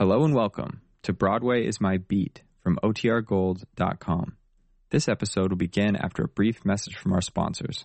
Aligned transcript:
Hello 0.00 0.24
and 0.24 0.34
welcome 0.34 0.80
to 1.02 1.12
Broadway 1.12 1.66
is 1.66 1.78
My 1.78 1.98
Beat 1.98 2.40
from 2.62 2.78
OTRGold.com. 2.82 4.38
This 4.88 5.08
episode 5.10 5.50
will 5.50 5.58
begin 5.58 5.94
after 5.94 6.24
a 6.24 6.28
brief 6.28 6.64
message 6.64 6.96
from 6.96 7.12
our 7.12 7.20
sponsors. 7.20 7.84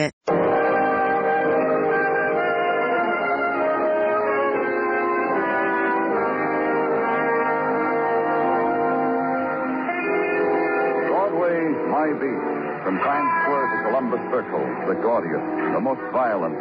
Broadway, 11.07 11.59
My 11.89 12.13
Beat. 12.17 12.41
From 12.81 12.97
Times 12.97 13.29
Square 13.43 13.67
to 13.69 13.77
Columbus 13.89 14.23
Circle, 14.31 14.65
the 14.87 14.95
gaudiest, 15.03 15.45
the 15.71 15.79
most 15.79 16.01
violent, 16.11 16.57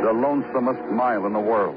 the 0.00 0.08
lonesomest 0.08 0.90
mile 0.90 1.26
in 1.26 1.34
the 1.34 1.40
world. 1.40 1.76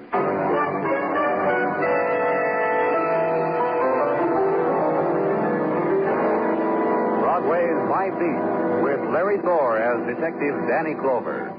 Broadway's 7.38 8.18
Beat 8.18 8.82
with 8.82 9.00
Larry 9.14 9.38
Thor 9.38 9.78
as 9.78 10.08
Detective 10.08 10.56
Danny 10.68 10.96
Clover. 10.96 11.54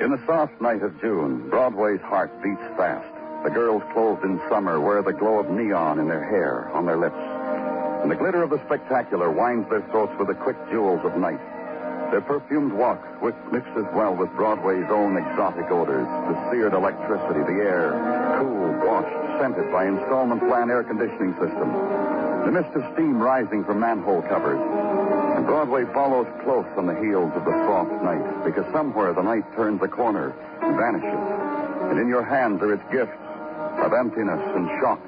In 0.00 0.12
the 0.12 0.26
soft 0.26 0.60
night 0.60 0.82
of 0.82 1.00
June, 1.00 1.50
Broadway's 1.50 2.00
heart 2.02 2.40
beats 2.40 2.62
fast. 2.76 3.12
The 3.42 3.50
girls 3.50 3.82
clothed 3.92 4.22
in 4.22 4.40
summer 4.48 4.80
wear 4.80 5.02
the 5.02 5.12
glow 5.12 5.40
of 5.40 5.50
neon 5.50 5.98
in 5.98 6.06
their 6.06 6.24
hair, 6.24 6.70
on 6.72 6.86
their 6.86 6.98
lips. 6.98 7.16
And 8.02 8.08
the 8.08 8.16
glitter 8.16 8.44
of 8.44 8.50
the 8.50 8.64
spectacular 8.66 9.32
winds 9.32 9.68
their 9.70 9.82
throats 9.90 10.12
with 10.20 10.28
the 10.28 10.34
quick 10.34 10.56
jewels 10.70 11.04
of 11.04 11.16
night. 11.16 11.40
Their 12.10 12.20
perfumed 12.20 12.72
walk 12.72 13.00
which 13.20 13.34
mixes 13.50 13.86
well 13.94 14.14
with 14.14 14.30
Broadway's 14.36 14.86
own 14.90 15.16
exotic 15.16 15.70
odors, 15.70 16.06
the 16.06 16.50
seared 16.50 16.74
electricity, 16.74 17.40
the 17.40 17.60
air, 17.62 17.90
cool, 18.38 18.70
washed, 18.86 19.40
scented 19.40 19.70
by 19.72 19.86
installment 19.86 20.40
plan 20.42 20.70
air 20.70 20.84
conditioning 20.84 21.32
system. 21.34 21.72
The 22.44 22.52
mist 22.52 22.74
of 22.76 22.84
steam 22.94 23.18
rising 23.20 23.64
from 23.64 23.80
manhole 23.80 24.22
covers. 24.22 24.60
And 25.36 25.46
Broadway 25.46 25.84
follows 25.92 26.26
close 26.44 26.66
on 26.76 26.86
the 26.86 26.94
heels 27.00 27.32
of 27.34 27.44
the 27.44 27.52
soft 27.66 28.02
night, 28.04 28.44
because 28.44 28.70
somewhere 28.72 29.12
the 29.12 29.22
night 29.22 29.44
turns 29.56 29.82
a 29.82 29.88
corner 29.88 30.34
and 30.62 30.76
vanishes. 30.76 31.90
And 31.90 31.98
in 31.98 32.08
your 32.08 32.22
hands 32.22 32.62
are 32.62 32.72
its 32.72 32.84
gifts 32.92 33.18
of 33.82 33.92
emptiness 33.92 34.40
and 34.54 34.68
shock. 34.80 35.00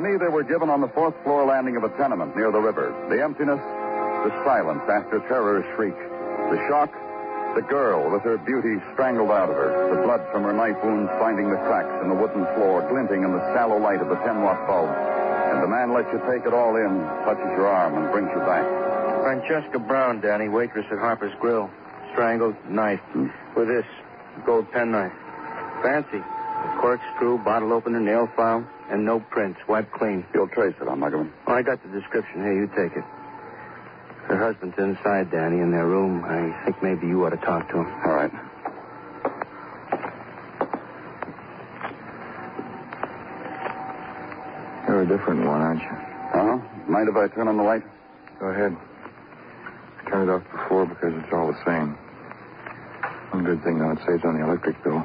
Me, 0.00 0.16
they 0.16 0.28
were 0.28 0.42
given 0.42 0.68
on 0.70 0.80
the 0.80 0.88
fourth 0.88 1.14
floor 1.22 1.44
landing 1.44 1.76
of 1.76 1.84
a 1.84 1.92
tenement 1.96 2.34
near 2.34 2.50
the 2.50 2.60
river. 2.60 2.90
The 3.08 3.22
emptiness, 3.22 3.60
the 4.24 4.32
silence 4.44 4.82
after 4.88 5.20
terror's 5.28 5.64
shriek. 5.76 5.96
The 6.50 6.58
shock, 6.68 6.90
the 7.54 7.62
girl 7.62 8.10
with 8.10 8.22
her 8.22 8.38
beauty 8.38 8.80
strangled 8.92 9.30
out 9.30 9.50
of 9.50 9.56
her. 9.56 9.94
The 9.94 10.02
blood 10.02 10.24
from 10.32 10.44
her 10.44 10.52
knife 10.52 10.82
wounds 10.82 11.10
finding 11.18 11.50
the 11.50 11.60
cracks 11.68 11.92
in 12.02 12.08
the 12.08 12.14
wooden 12.14 12.44
floor, 12.56 12.86
glinting 12.88 13.22
in 13.22 13.32
the 13.32 13.44
sallow 13.54 13.78
light 13.78 14.00
of 14.00 14.08
the 14.08 14.16
10 14.16 14.42
watt 14.42 14.66
bulb. 14.66 14.88
And 14.88 15.62
the 15.62 15.68
man 15.68 15.92
lets 15.92 16.08
you 16.12 16.20
take 16.30 16.46
it 16.46 16.54
all 16.54 16.76
in, 16.76 17.00
touches 17.26 17.50
your 17.58 17.66
arm, 17.68 17.94
and 17.94 18.10
brings 18.12 18.30
you 18.32 18.40
back. 18.46 18.64
Francesca 19.22 19.78
Brown, 19.78 20.20
Danny, 20.20 20.48
waitress 20.48 20.86
at 20.90 20.98
Harper's 20.98 21.34
Grill. 21.40 21.68
Strangled, 22.12 22.56
knifed. 22.68 23.02
Hmm. 23.12 23.28
With 23.56 23.68
this 23.68 23.84
gold 24.46 24.70
penknife. 24.72 25.12
Fancy. 25.82 26.18
A 26.18 26.76
corkscrew, 26.80 27.38
bottle 27.38 27.72
opener, 27.72 28.00
nail 28.00 28.28
file, 28.36 28.64
and 28.90 29.04
no 29.04 29.20
prints. 29.20 29.60
Wiped 29.68 29.92
clean. 29.92 30.26
You'll 30.34 30.48
trace 30.48 30.74
it, 30.80 30.86
huh, 30.86 30.96
Muggavan? 30.96 31.30
Oh, 31.46 31.54
I 31.54 31.62
got 31.62 31.82
the 31.82 31.88
description. 31.88 32.42
Here, 32.42 32.54
you 32.54 32.66
take 32.68 32.96
it. 32.96 33.04
Her 34.26 34.36
husband's 34.36 34.78
inside, 34.78 35.30
Danny, 35.30 35.58
in 35.60 35.70
their 35.70 35.86
room. 35.86 36.24
I 36.24 36.64
think 36.64 36.82
maybe 36.82 37.06
you 37.06 37.24
ought 37.24 37.30
to 37.30 37.36
talk 37.36 37.68
to 37.70 37.78
him. 37.78 37.86
All 38.04 38.12
right. 38.12 38.30
You're 44.86 45.02
a 45.02 45.06
different 45.06 45.46
one, 45.46 45.60
aren't 45.60 45.82
you? 45.82 45.88
Uh-huh. 45.88 46.90
Mind 46.90 47.08
if 47.08 47.16
I 47.16 47.28
turn 47.28 47.48
on 47.48 47.56
the 47.56 47.62
light? 47.62 47.82
Go 48.38 48.46
ahead. 48.46 48.76
I 50.04 50.10
turned 50.10 50.28
it 50.28 50.32
off 50.32 50.42
before 50.50 50.86
because 50.86 51.14
it's 51.14 51.32
all 51.32 51.46
the 51.46 51.58
same. 51.64 51.96
One 53.30 53.44
good 53.44 53.62
thing, 53.62 53.78
though, 53.78 53.92
it 53.92 53.98
saves 54.06 54.24
on 54.24 54.38
the 54.38 54.44
electric 54.44 54.82
bill. 54.82 55.04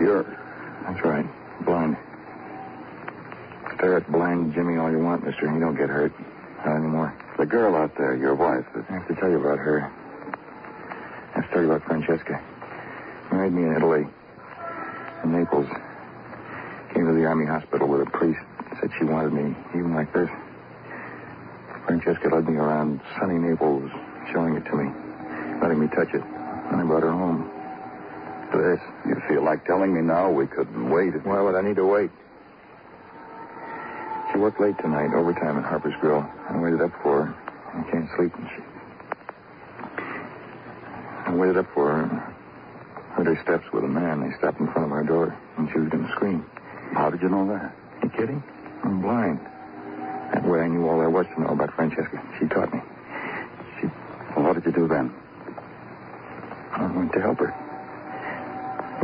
You're... 0.00 0.45
That's 0.86 1.04
right. 1.04 1.26
Blind. 1.64 1.96
Stare 3.76 3.96
at 3.96 4.10
blind 4.10 4.54
Jimmy 4.54 4.78
all 4.78 4.90
you 4.90 5.00
want, 5.00 5.24
mister. 5.24 5.46
You 5.52 5.58
don't 5.58 5.76
get 5.76 5.88
hurt. 5.88 6.12
Not 6.64 6.76
anymore. 6.76 7.14
The 7.38 7.46
girl 7.46 7.74
out 7.74 7.96
there, 7.98 8.16
your 8.16 8.34
wife. 8.34 8.64
I 8.88 8.92
have 8.92 9.08
to 9.08 9.14
tell 9.16 9.28
you 9.28 9.40
about 9.40 9.58
her. 9.58 9.82
I 9.82 11.40
have 11.40 11.48
to 11.48 11.52
tell 11.52 11.62
you 11.62 11.72
about 11.72 11.86
Francesca. 11.86 12.42
Married 13.32 13.52
me 13.52 13.64
in 13.64 13.76
Italy. 13.76 14.06
In 15.24 15.32
Naples. 15.32 15.68
Came 16.94 17.06
to 17.06 17.12
the 17.12 17.26
army 17.26 17.46
hospital 17.46 17.88
with 17.88 18.06
a 18.06 18.10
priest. 18.10 18.40
Said 18.80 18.90
she 18.98 19.04
wanted 19.04 19.32
me 19.32 19.56
even 19.70 19.94
like 19.94 20.12
this. 20.12 20.30
Francesca 21.86 22.28
led 22.28 22.48
me 22.48 22.56
around 22.56 23.00
sunny 23.18 23.38
Naples, 23.38 23.90
showing 24.32 24.54
it 24.54 24.64
to 24.64 24.76
me. 24.76 24.90
Letting 25.60 25.80
me 25.80 25.88
touch 25.88 26.14
it. 26.14 26.22
And 26.22 26.80
I 26.80 26.84
brought 26.84 27.02
her 27.02 27.12
home. 27.12 27.50
You 28.56 29.20
feel 29.28 29.42
like 29.42 29.66
telling 29.66 29.92
me 29.92 30.00
now 30.00 30.30
we 30.30 30.46
couldn't 30.46 30.88
wait? 30.90 31.14
Why 31.26 31.40
would 31.42 31.54
I 31.54 31.60
need 31.60 31.76
to 31.76 31.84
wait? 31.84 32.10
She 34.32 34.38
worked 34.38 34.60
late 34.60 34.78
tonight, 34.78 35.12
overtime 35.14 35.58
at 35.58 35.64
Harper's 35.64 35.94
Grill. 36.00 36.26
I 36.48 36.58
waited 36.58 36.80
up 36.80 36.92
for 37.02 37.26
her. 37.26 37.34
I 37.74 37.82
can't 37.90 38.08
sleep. 38.16 38.34
And 38.34 38.48
she... 38.48 38.62
I 41.26 41.34
waited 41.34 41.58
up 41.58 41.66
for 41.74 41.92
her. 41.92 42.34
Heard 43.12 43.26
her 43.26 43.42
steps 43.42 43.70
with 43.72 43.84
a 43.84 43.88
man. 43.88 44.20
They 44.20 44.36
stopped 44.38 44.58
in 44.58 44.66
front 44.72 44.86
of 44.86 44.92
our 44.92 45.04
door, 45.04 45.36
and 45.58 45.68
she 45.70 45.78
was 45.78 45.90
going 45.90 46.06
to 46.06 46.12
scream. 46.12 46.44
How 46.92 47.10
did 47.10 47.20
you 47.20 47.28
know 47.28 47.46
that? 47.48 47.74
You 48.02 48.08
kidding? 48.10 48.42
I'm 48.84 49.02
blind. 49.02 49.38
That 50.32 50.44
way 50.44 50.60
I 50.60 50.68
knew 50.68 50.88
all 50.88 50.98
there 50.98 51.10
was 51.10 51.26
to 51.34 51.40
know 51.42 51.48
about 51.48 51.74
Francesca. 51.74 52.22
She 52.38 52.46
taught 52.46 52.72
me. 52.72 52.80
She... 53.80 53.86
Well, 54.34 54.46
what 54.46 54.54
did 54.54 54.64
you 54.64 54.72
do 54.72 54.88
then? 54.88 55.12
I 56.72 56.86
went 56.86 57.12
to 57.12 57.20
help 57.20 57.38
her. 57.38 57.65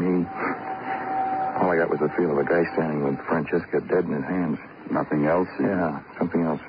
Me... 0.03 0.27
All 1.63 1.71
I 1.71 1.77
got 1.79 1.91
was 1.91 2.01
the 2.01 2.11
feel 2.19 2.33
of 2.33 2.39
a 2.39 2.45
guy 2.45 2.67
standing 2.75 3.05
with 3.05 3.21
Francesca 3.29 3.81
dead 3.87 4.05
in 4.05 4.13
his 4.19 4.25
hands. 4.25 4.59
Nothing 4.91 5.27
else? 5.27 5.49
Yeah, 5.61 6.03
something 6.19 6.43
else. 6.43 6.61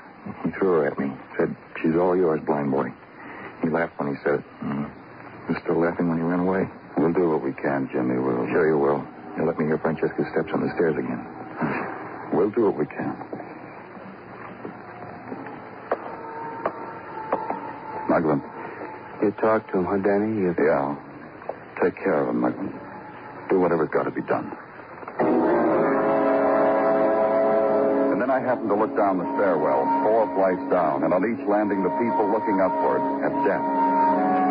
He 0.43 0.51
threw 0.51 0.79
her 0.79 0.87
at 0.87 0.99
me. 0.99 1.11
Said, 1.37 1.55
she's 1.81 1.95
all 1.95 2.15
yours, 2.15 2.41
blind 2.45 2.69
boy. 2.69 2.93
He 3.63 3.69
laughed 3.69 3.97
when 3.97 4.13
he 4.13 4.21
said 4.23 4.35
it. 4.39 4.45
Mm. 4.61 4.91
He 5.47 5.53
was 5.53 5.61
still 5.63 5.79
laughing 5.79 6.09
when 6.09 6.17
he 6.17 6.23
ran 6.23 6.41
away. 6.41 6.69
We'll 6.97 7.13
do 7.13 7.29
what 7.29 7.41
we 7.41 7.53
can, 7.53 7.89
Jimmy. 7.91 8.19
We'll... 8.19 8.45
Sure 8.53 8.67
you 8.69 8.77
will. 8.77 9.03
You'll 9.35 9.47
let 9.47 9.57
me 9.57 9.65
hear 9.65 9.79
Francesca's 9.79 10.27
steps 10.31 10.53
on 10.53 10.61
the 10.61 10.69
stairs 10.75 10.95
again. 10.95 11.25
We'll 12.33 12.51
do 12.51 12.69
what 12.69 12.77
we 12.77 12.85
can. 12.85 13.17
Muggavan. 18.07 18.41
You 19.23 19.31
talk 19.41 19.65
to 19.71 19.79
him, 19.79 19.85
huh, 19.85 19.97
Danny? 19.97 20.37
You... 20.37 20.53
Yeah. 20.59 20.95
Take 21.81 21.95
care 21.95 22.21
of 22.21 22.29
him, 22.29 22.41
Muggavan. 22.41 22.82
Do 23.53 23.61
whatever's 23.61 23.93
got 23.93 24.09
to 24.09 24.15
be 24.17 24.25
done. 24.25 24.49
And 28.09 28.17
then 28.17 28.33
I 28.33 28.41
happened 28.41 28.73
to 28.73 28.77
look 28.81 28.97
down 28.97 29.21
the 29.21 29.29
stairwell, 29.37 29.85
four 30.01 30.25
flights 30.33 30.65
down, 30.73 31.05
and 31.05 31.13
on 31.13 31.21
each 31.21 31.45
landing, 31.45 31.85
the 31.85 31.93
people 32.01 32.25
looking 32.33 32.57
upward 32.57 32.97
at 33.21 33.29
death. 33.45 33.61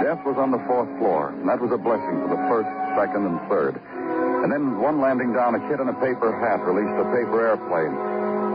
Death 0.06 0.22
was 0.22 0.38
on 0.38 0.54
the 0.54 0.62
fourth 0.70 0.86
floor, 1.02 1.34
and 1.34 1.50
that 1.50 1.58
was 1.58 1.74
a 1.74 1.82
blessing 1.82 2.14
for 2.22 2.30
the 2.30 2.38
first, 2.46 2.70
second, 2.94 3.26
and 3.26 3.42
third. 3.50 3.74
And 4.46 4.54
then 4.54 4.78
one 4.78 5.02
landing 5.02 5.34
down, 5.34 5.58
a 5.58 5.62
kid 5.66 5.82
in 5.82 5.90
a 5.90 5.98
paper 5.98 6.30
hat 6.38 6.62
released 6.62 6.94
a 6.94 7.10
paper 7.10 7.42
airplane. 7.42 7.98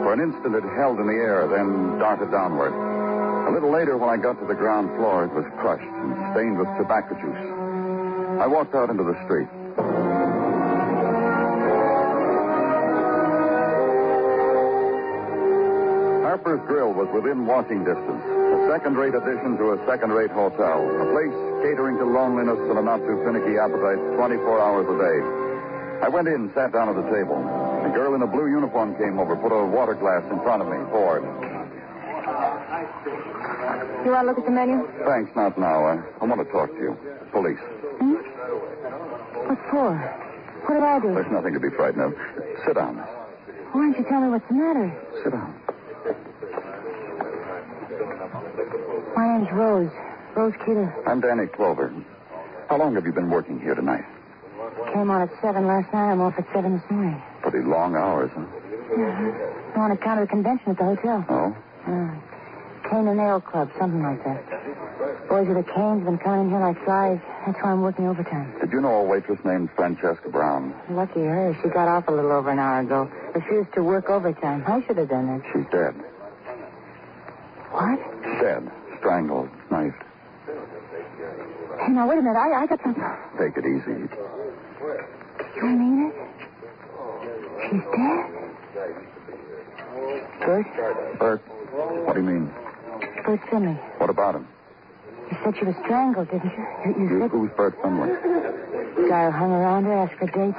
For 0.07 0.15
an 0.15 0.23
instant, 0.23 0.55
it 0.55 0.63
held 0.79 1.03
in 1.03 1.11
the 1.11 1.19
air, 1.19 1.43
then 1.51 1.99
darted 1.99 2.31
downward. 2.31 2.71
A 2.71 3.51
little 3.51 3.75
later, 3.75 3.99
when 3.99 4.07
I 4.07 4.15
got 4.15 4.39
to 4.39 4.47
the 4.47 4.55
ground 4.55 4.95
floor, 4.95 5.27
it 5.27 5.35
was 5.35 5.43
crushed 5.59 5.83
and 5.83 6.15
stained 6.31 6.55
with 6.55 6.71
tobacco 6.79 7.19
juice. 7.19 7.67
I 8.39 8.47
walked 8.47 8.75
out 8.75 8.89
into 8.89 9.03
the 9.03 9.19
street. 9.27 9.51
Harper's 16.47 16.63
Grill 16.65 16.93
was 16.95 17.11
within 17.11 17.45
walking 17.45 17.83
distance. 17.83 18.23
A 18.23 18.71
second-rate 18.71 19.11
addition 19.11 19.59
to 19.59 19.75
a 19.75 19.77
second-rate 19.83 20.31
hotel. 20.31 20.79
A 20.79 21.05
place 21.11 21.35
catering 21.59 21.99
to 21.99 22.07
loneliness 22.07 22.55
and 22.71 22.79
a 22.79 22.81
not-too-finicky 22.87 23.59
appetite 23.59 23.99
24 24.15 24.55
hours 24.55 24.87
a 24.87 24.95
day. 24.95 25.19
I 25.99 26.07
went 26.07 26.31
in, 26.31 26.47
sat 26.55 26.71
down 26.71 26.87
at 26.87 26.95
the 26.95 27.03
table. 27.11 27.35
A 27.35 27.91
girl 27.91 28.15
in 28.15 28.21
a 28.23 28.27
blue 28.27 28.47
uniform 28.47 28.95
came 28.95 29.19
over, 29.19 29.35
put 29.35 29.51
a 29.51 29.59
water 29.59 29.93
glass 29.93 30.23
in 30.31 30.39
front 30.39 30.63
of 30.63 30.71
me, 30.71 30.79
poured. 30.87 31.27
You 34.07 34.15
want 34.15 34.23
to 34.23 34.31
look 34.31 34.39
at 34.39 34.45
the 34.47 34.55
menu? 34.55 34.87
Thanks, 35.03 35.35
not 35.35 35.59
now. 35.59 35.83
I, 35.83 35.99
I 36.21 36.23
want 36.23 36.39
to 36.39 36.47
talk 36.47 36.71
to 36.71 36.79
you. 36.79 36.95
Police. 37.35 37.59
Hmm? 37.99 38.23
What 39.51 39.59
for? 39.67 39.99
What 40.63 40.75
did 40.79 40.83
I 40.83 40.99
do? 41.03 41.11
There's 41.11 41.27
nothing 41.27 41.53
to 41.55 41.59
be 41.59 41.75
frightened 41.75 42.07
of. 42.07 42.15
Sit 42.63 42.75
down. 42.79 43.03
Why 43.75 43.91
don't 43.91 43.99
you 43.99 44.05
tell 44.07 44.21
me 44.21 44.29
what's 44.29 44.47
the 44.47 44.55
matter? 44.55 44.95
Sit 45.27 45.33
down. 45.35 45.66
My 49.15 49.37
name's 49.37 49.51
Rose. 49.51 49.91
Rose 50.35 50.53
Keeler. 50.65 50.93
I'm 51.07 51.19
Danny 51.19 51.47
Clover. 51.47 51.93
How 52.69 52.77
long 52.77 52.95
have 52.95 53.05
you 53.05 53.11
been 53.11 53.29
working 53.29 53.59
here 53.59 53.75
tonight? 53.75 54.05
Came 54.93 55.09
on 55.09 55.21
at 55.23 55.29
7 55.41 55.65
last 55.67 55.91
night. 55.91 56.11
I'm 56.11 56.21
off 56.21 56.35
at 56.37 56.45
7 56.53 56.79
this 56.79 56.89
morning. 56.91 57.21
Pretty 57.41 57.65
long 57.67 57.95
hours, 57.95 58.31
huh? 58.33 58.41
Uh-huh. 58.41 59.81
On 59.81 59.91
account 59.91 60.21
of 60.21 60.27
the 60.27 60.31
convention 60.31 60.71
at 60.71 60.77
the 60.77 60.83
hotel. 60.83 61.25
Oh? 61.29 61.55
Uh, 61.85 62.15
Cane 62.89 63.07
and 63.07 63.19
Ale 63.19 63.41
Club, 63.41 63.69
something 63.77 64.01
like 64.01 64.23
that. 64.23 65.27
Boys 65.27 65.47
with 65.47 65.57
the 65.57 65.63
canes 65.63 66.03
have 66.03 66.05
been 66.05 66.17
coming 66.17 66.45
in 66.45 66.49
here 66.51 66.59
like 66.59 66.81
flies. 66.85 67.19
That's 67.45 67.57
why 67.61 67.71
I'm 67.71 67.81
working 67.81 68.07
overtime. 68.07 68.53
Did 68.61 68.71
you 68.71 68.79
know 68.79 68.95
a 68.95 69.03
waitress 69.03 69.39
named 69.43 69.69
Francesca 69.75 70.29
Brown? 70.29 70.73
Lucky 70.89 71.19
her. 71.19 71.57
She 71.61 71.67
got 71.69 71.87
off 71.89 72.07
a 72.07 72.11
little 72.11 72.31
over 72.31 72.49
an 72.49 72.59
hour 72.59 72.79
ago. 72.79 73.11
Refused 73.37 73.71
to 73.75 73.83
work 73.83 74.09
overtime. 74.09 74.63
I 74.65 74.81
should 74.87 74.97
have 74.97 75.09
done 75.09 75.27
that. 75.27 75.45
She's 75.53 75.65
dead. 75.71 75.93
What? 77.69 77.99
Dead. 78.41 78.71
Strangled. 78.97 79.47
Knifed. 79.69 80.01
Hey, 81.85 81.91
now, 81.93 82.09
wait 82.09 82.17
a 82.17 82.21
minute. 82.23 82.35
I, 82.35 82.63
I 82.63 82.65
got 82.65 82.81
some... 82.81 82.95
Take 83.37 83.55
it 83.57 83.65
easy. 83.67 84.09
You 85.55 85.67
mean 85.69 86.09
it? 86.09 86.15
She's 87.69 87.83
dead? 87.93 88.25
Bert? 90.39 90.65
Bert? 91.19 91.41
What 92.07 92.15
do 92.15 92.21
you 92.21 92.25
mean? 92.27 92.51
Bert 93.23 93.39
Finley. 93.51 93.73
What 93.99 94.09
about 94.09 94.33
him? 94.33 94.47
You 95.29 95.37
said 95.43 95.53
she 95.59 95.65
was 95.65 95.75
strangled, 95.85 96.31
didn't 96.31 96.51
you? 96.57 96.65
You, 96.85 96.91
you 96.97 97.09
You, 97.09 97.19
said... 97.21 97.29
who's 97.29 97.51
Bert 97.55 97.77
Finley? 97.83 98.09
Guy 99.09 99.25
who 99.25 99.31
hung 99.37 99.51
around 99.51 99.83
her, 99.85 99.93
asked 99.93 100.15
for 100.17 100.25
dates. 100.25 100.57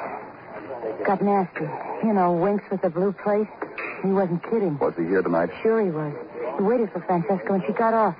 Got 1.05 1.23
nasty. 1.23 1.69
You 2.05 2.12
know, 2.12 2.32
winks 2.32 2.64
with 2.70 2.82
the 2.82 2.90
blue 2.90 3.12
plate. 3.12 3.49
He 4.02 4.08
wasn't 4.08 4.43
kidding. 4.44 4.79
Was 4.79 4.94
he 4.96 5.05
here 5.05 5.23
tonight? 5.23 5.50
Sure 5.62 5.85
he 5.85 5.90
was. 5.90 6.14
He 6.56 6.62
waited 6.62 6.93
for 6.93 7.00
Francesca 7.00 7.52
when 7.52 7.62
she 7.67 7.73
got 7.73 7.94
off. 7.94 8.17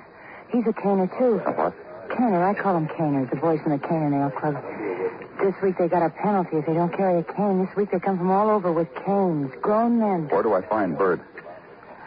He's 0.49 0.65
a 0.65 0.73
caner, 0.73 1.07
too. 1.17 1.41
A 1.45 1.51
what? 1.51 1.73
Caner, 2.09 2.43
I 2.43 2.59
call 2.59 2.75
him 2.75 2.87
Caner, 2.87 3.29
the 3.29 3.35
boys 3.35 3.61
from 3.61 3.71
the 3.73 3.77
Cane 3.77 4.01
and 4.01 4.15
Ale 4.15 4.31
Club. 4.31 4.57
This 5.41 5.55
week 5.61 5.77
they 5.77 5.87
got 5.87 6.03
a 6.03 6.09
penalty 6.09 6.57
if 6.57 6.65
they 6.65 6.73
don't 6.73 6.91
carry 6.95 7.19
a 7.19 7.23
cane. 7.23 7.65
This 7.65 7.73
week 7.75 7.91
they 7.91 7.99
come 7.99 8.17
from 8.17 8.29
all 8.29 8.49
over 8.49 8.73
with 8.73 8.93
canes. 9.05 9.53
Grown 9.61 9.99
men. 9.99 10.27
Where 10.27 10.43
do 10.43 10.53
I 10.53 10.61
find 10.61 10.97
Bert? 10.97 11.21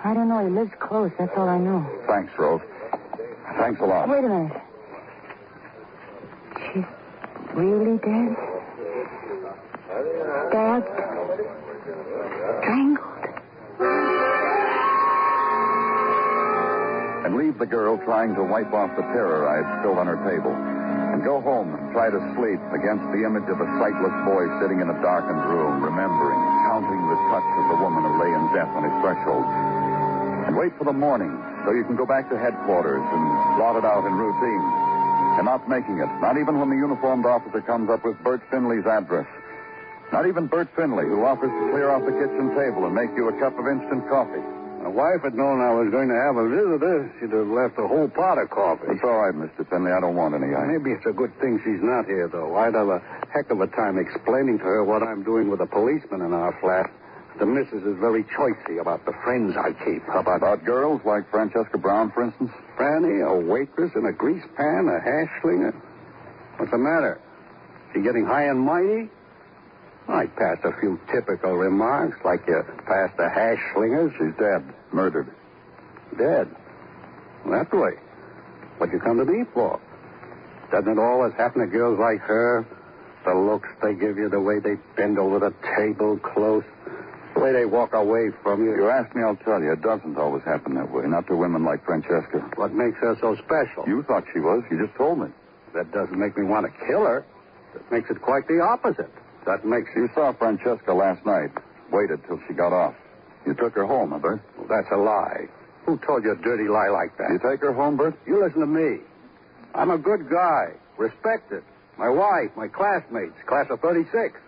I 0.04 0.12
don't 0.12 0.28
know. 0.28 0.44
He 0.44 0.50
lives 0.50 0.72
close. 0.80 1.12
That's 1.18 1.32
all 1.36 1.48
I 1.48 1.58
know. 1.58 1.88
Thanks, 2.06 2.32
Rose. 2.38 2.60
Thanks 3.56 3.80
a 3.80 3.84
lot. 3.84 4.08
Wait 4.08 4.24
a 4.24 4.28
minute. 4.28 4.60
She's 6.74 6.84
really 7.54 7.96
dead? 7.98 8.51
Stabbed? 10.52 10.84
Strangled? 12.60 13.24
And 17.24 17.40
leave 17.40 17.56
the 17.56 17.64
girl 17.64 17.96
trying 18.04 18.36
to 18.36 18.44
wipe 18.44 18.68
off 18.76 18.92
the 18.92 19.06
terror 19.16 19.48
I 19.48 19.64
had 19.64 19.80
spilled 19.80 19.96
on 19.96 20.04
her 20.12 20.20
table. 20.28 20.52
And 20.52 21.24
go 21.24 21.40
home 21.40 21.72
and 21.72 21.88
try 21.96 22.12
to 22.12 22.20
sleep 22.36 22.60
against 22.76 23.00
the 23.16 23.24
image 23.24 23.48
of 23.48 23.64
a 23.64 23.68
sightless 23.80 24.12
boy 24.28 24.44
sitting 24.60 24.84
in 24.84 24.92
a 24.92 24.98
darkened 25.00 25.40
room, 25.40 25.80
remembering, 25.80 26.36
counting 26.68 27.00
the 27.00 27.16
touch 27.32 27.48
of 27.56 27.64
the 27.72 27.78
woman 27.80 28.04
who 28.04 28.12
lay 28.20 28.28
in 28.28 28.44
death 28.52 28.68
on 28.76 28.84
his 28.84 28.96
threshold. 29.00 29.48
And 30.44 30.52
wait 30.52 30.76
for 30.76 30.84
the 30.84 30.92
morning 30.92 31.32
so 31.64 31.72
you 31.72 31.88
can 31.88 31.96
go 31.96 32.04
back 32.04 32.28
to 32.28 32.36
headquarters 32.36 33.00
and 33.00 33.22
blot 33.56 33.80
it 33.80 33.88
out 33.88 34.04
in 34.04 34.12
routine. 34.12 34.64
And 35.40 35.48
not 35.48 35.64
making 35.64 35.96
it, 35.96 36.12
not 36.20 36.36
even 36.36 36.60
when 36.60 36.68
the 36.68 36.76
uniformed 36.76 37.24
officer 37.24 37.64
comes 37.64 37.88
up 37.88 38.04
with 38.04 38.20
Bert 38.20 38.44
Finley's 38.52 38.84
address. 38.84 39.24
Not 40.12 40.28
even 40.28 40.46
Bert 40.46 40.68
Finley, 40.76 41.08
who 41.08 41.24
offers 41.24 41.48
to 41.48 41.70
clear 41.72 41.88
off 41.88 42.04
the 42.04 42.12
kitchen 42.12 42.52
table 42.54 42.84
and 42.84 42.94
make 42.94 43.10
you 43.16 43.28
a 43.28 43.36
cup 43.40 43.58
of 43.58 43.66
instant 43.66 44.06
coffee. 44.12 44.44
My 44.84 44.92
wife 44.92 45.22
had 45.22 45.34
known 45.34 45.62
I 45.62 45.72
was 45.72 45.88
going 45.88 46.08
to 46.12 46.18
have 46.20 46.36
a 46.36 46.44
visitor. 46.52 47.08
She'd 47.16 47.32
have 47.32 47.46
left 47.46 47.78
a 47.78 47.88
whole 47.88 48.08
pot 48.08 48.36
of 48.36 48.50
coffee. 48.50 48.92
It's 48.92 49.00
all 49.02 49.24
right, 49.24 49.32
Mr. 49.32 49.64
Finley. 49.70 49.92
I 49.92 50.00
don't 50.00 50.16
want 50.16 50.34
any. 50.34 50.52
I... 50.54 50.66
Maybe 50.66 50.90
it's 50.90 51.06
a 51.06 51.16
good 51.16 51.32
thing 51.40 51.62
she's 51.64 51.80
not 51.80 52.04
here, 52.04 52.28
though. 52.28 52.56
I'd 52.56 52.74
have 52.74 52.88
a 52.88 53.00
heck 53.32 53.48
of 53.50 53.60
a 53.62 53.68
time 53.68 53.96
explaining 53.96 54.58
to 54.58 54.64
her 54.64 54.84
what 54.84 55.02
I'm 55.02 55.22
doing 55.22 55.48
with 55.48 55.60
a 55.62 55.66
policeman 55.66 56.20
in 56.20 56.34
our 56.34 56.52
flat. 56.60 56.90
The 57.38 57.46
missus 57.46 57.82
is 57.82 57.96
very 57.96 58.24
choicy 58.24 58.80
about 58.80 59.06
the 59.06 59.14
friends 59.24 59.56
I 59.56 59.72
keep. 59.72 60.04
How 60.04 60.20
About 60.20 60.42
About 60.44 60.64
girls 60.66 61.00
like 61.06 61.30
Francesca 61.30 61.78
Brown, 61.78 62.10
for 62.10 62.24
instance? 62.24 62.50
Franny, 62.76 63.24
a 63.24 63.32
waitress 63.32 63.92
in 63.94 64.04
a 64.04 64.12
grease 64.12 64.44
pan, 64.56 64.88
a 64.88 65.00
hash 65.00 65.30
slinger. 65.40 65.72
What's 66.58 66.72
the 66.72 66.78
matter? 66.78 67.18
She 67.94 68.02
getting 68.02 68.26
high 68.26 68.50
and 68.50 68.60
mighty? 68.60 69.08
I 70.08 70.26
passed 70.26 70.64
a 70.64 70.72
few 70.80 71.00
typical 71.12 71.52
remarks, 71.54 72.18
like 72.24 72.42
uh, 72.48 72.58
you 72.58 72.62
passed 72.86 73.16
the 73.16 73.28
hash 73.28 73.60
slingers. 73.74 74.12
She's 74.18 74.34
dead. 74.38 74.62
Murdered. 74.92 75.32
Dead. 76.18 76.48
That 77.46 77.72
way. 77.72 77.92
What 78.78 78.90
you 78.92 78.98
come 78.98 79.18
to 79.18 79.24
me 79.24 79.44
for? 79.54 79.80
Doesn't 80.70 80.90
it 80.90 80.98
always 80.98 81.32
happen 81.34 81.60
to 81.60 81.66
girls 81.66 81.98
like 81.98 82.20
her? 82.20 82.66
The 83.24 83.34
looks 83.34 83.68
they 83.82 83.94
give 83.94 84.18
you, 84.18 84.28
the 84.28 84.40
way 84.40 84.58
they 84.58 84.74
bend 84.96 85.18
over 85.18 85.38
the 85.38 85.54
table 85.76 86.18
close, 86.18 86.64
the 87.34 87.40
way 87.40 87.52
they 87.52 87.64
walk 87.64 87.92
away 87.92 88.30
from 88.42 88.64
you. 88.64 88.74
You 88.74 88.88
ask 88.88 89.14
me, 89.14 89.22
I'll 89.22 89.36
tell 89.36 89.62
you. 89.62 89.72
It 89.72 89.82
doesn't 89.82 90.16
always 90.16 90.42
happen 90.42 90.74
that 90.74 90.90
way. 90.90 91.06
Not 91.06 91.28
to 91.28 91.36
women 91.36 91.64
like 91.64 91.84
Francesca. 91.84 92.38
What 92.56 92.72
makes 92.74 92.98
her 92.98 93.16
so 93.20 93.36
special? 93.36 93.84
You 93.86 94.02
thought 94.02 94.24
she 94.32 94.40
was. 94.40 94.64
You 94.70 94.84
just 94.84 94.96
told 94.96 95.20
me. 95.20 95.28
That 95.74 95.92
doesn't 95.92 96.18
make 96.18 96.36
me 96.36 96.44
want 96.44 96.66
to 96.66 96.86
kill 96.86 97.04
her. 97.04 97.24
That 97.74 97.92
makes 97.92 98.10
it 98.10 98.20
quite 98.20 98.48
the 98.48 98.60
opposite. 98.60 99.10
That 99.46 99.64
makes 99.64 99.90
You 99.96 100.08
saw 100.14 100.32
Francesca 100.32 100.92
last 100.92 101.24
night. 101.26 101.50
Waited 101.90 102.20
till 102.26 102.40
she 102.46 102.54
got 102.54 102.72
off. 102.72 102.94
You 103.46 103.54
took 103.54 103.74
her 103.74 103.86
home, 103.86 104.12
huh, 104.12 104.18
Bert? 104.18 104.40
Well, 104.56 104.66
that's 104.68 104.90
a 104.92 104.96
lie. 104.96 105.48
Who 105.84 105.98
told 105.98 106.24
you 106.24 106.32
a 106.32 106.36
dirty 106.36 106.68
lie 106.68 106.88
like 106.88 107.16
that? 107.18 107.30
You 107.30 107.38
take 107.38 107.60
her 107.60 107.72
home, 107.72 107.96
Bert? 107.96 108.14
You 108.26 108.42
listen 108.42 108.60
to 108.60 108.66
me. 108.66 109.00
I'm 109.74 109.90
a 109.90 109.98
good 109.98 110.30
guy, 110.30 110.74
respected. 110.96 111.64
My 111.98 112.08
wife, 112.08 112.50
my 112.56 112.68
classmates, 112.68 113.34
class 113.46 113.66
of 113.70 113.80
36. 113.80 114.38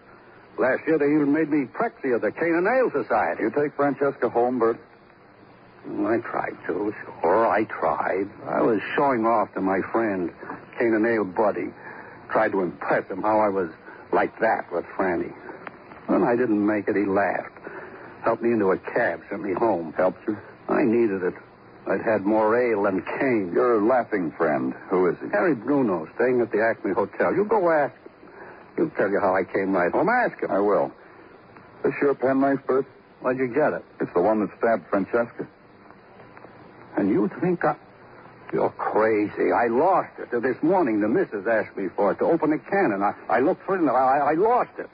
Last 0.58 0.86
year 0.86 0.98
they 0.98 1.06
even 1.06 1.32
made 1.32 1.50
me 1.50 1.66
Prexy 1.66 2.14
of 2.14 2.20
the 2.22 2.30
Cane 2.30 2.54
and 2.54 2.66
Ale 2.66 2.90
Society. 3.02 3.42
You 3.42 3.50
take 3.50 3.74
Francesca 3.74 4.28
home, 4.28 4.58
Bert? 4.58 4.78
I 5.86 6.18
tried 6.18 6.56
to, 6.66 6.94
sure, 7.20 7.46
I 7.46 7.64
tried. 7.64 8.28
I 8.46 8.62
was 8.62 8.80
showing 8.96 9.26
off 9.26 9.52
to 9.54 9.60
my 9.60 9.80
friend, 9.92 10.32
Cane 10.78 10.94
and 10.94 11.04
Ale 11.04 11.24
Buddy. 11.24 11.68
Tried 12.30 12.52
to 12.52 12.62
impress 12.62 13.06
him 13.10 13.20
how 13.20 13.40
I 13.40 13.48
was 13.48 13.70
like 14.14 14.38
that 14.40 14.72
with 14.72 14.84
Franny. 14.96 15.34
When 16.06 16.22
I 16.22 16.36
didn't 16.36 16.64
make 16.64 16.88
it, 16.88 16.96
he 16.96 17.04
laughed. 17.04 17.50
Helped 18.22 18.42
me 18.42 18.52
into 18.52 18.70
a 18.70 18.78
cab, 18.78 19.20
sent 19.28 19.42
me 19.42 19.52
home. 19.52 19.92
Helped 19.96 20.26
you? 20.26 20.38
I 20.68 20.84
needed 20.84 21.22
it. 21.22 21.34
I'd 21.86 22.00
had 22.00 22.24
more 22.24 22.56
ale 22.56 22.84
than 22.84 23.02
cane. 23.18 23.52
Your 23.52 23.82
laughing 23.82 24.32
friend. 24.32 24.72
Who 24.88 25.08
is 25.08 25.16
he? 25.20 25.28
Harry 25.28 25.54
Bruno, 25.54 26.08
staying 26.14 26.40
at 26.40 26.50
the 26.50 26.62
Acme 26.62 26.92
Hotel. 26.94 27.34
You 27.34 27.44
go 27.44 27.70
ask 27.70 27.94
him. 27.94 28.10
He'll 28.76 28.90
tell 28.90 29.10
you 29.10 29.20
how 29.20 29.36
I 29.36 29.44
came 29.44 29.72
right 29.72 29.92
home. 29.92 30.08
Ask 30.08 30.40
him. 30.42 30.50
I 30.50 30.60
will. 30.60 30.90
This 31.82 31.92
your 32.00 32.14
penknife, 32.14 32.60
Bert? 32.66 32.86
Where'd 33.20 33.38
you 33.38 33.48
get 33.48 33.74
it? 33.74 33.84
It's 34.00 34.12
the 34.14 34.22
one 34.22 34.40
that 34.40 34.50
stabbed 34.58 34.86
Francesca. 34.88 35.46
And 36.96 37.10
you 37.10 37.30
think 37.40 37.64
I... 37.64 37.76
You're 38.54 38.70
crazy. 38.70 39.50
I 39.50 39.66
lost 39.66 40.12
it. 40.20 40.30
This 40.30 40.56
morning, 40.62 41.00
the 41.00 41.08
missus 41.08 41.44
asked 41.44 41.76
me 41.76 41.88
for 41.96 42.12
it 42.12 42.18
to 42.20 42.24
open 42.24 42.52
a 42.52 42.58
can, 42.58 42.92
I, 43.02 43.12
I 43.28 43.40
looked 43.40 43.66
for 43.66 43.74
it, 43.74 43.80
and 43.80 43.90
I, 43.90 43.94
I 43.94 44.34
lost 44.34 44.70
it. 44.78 44.88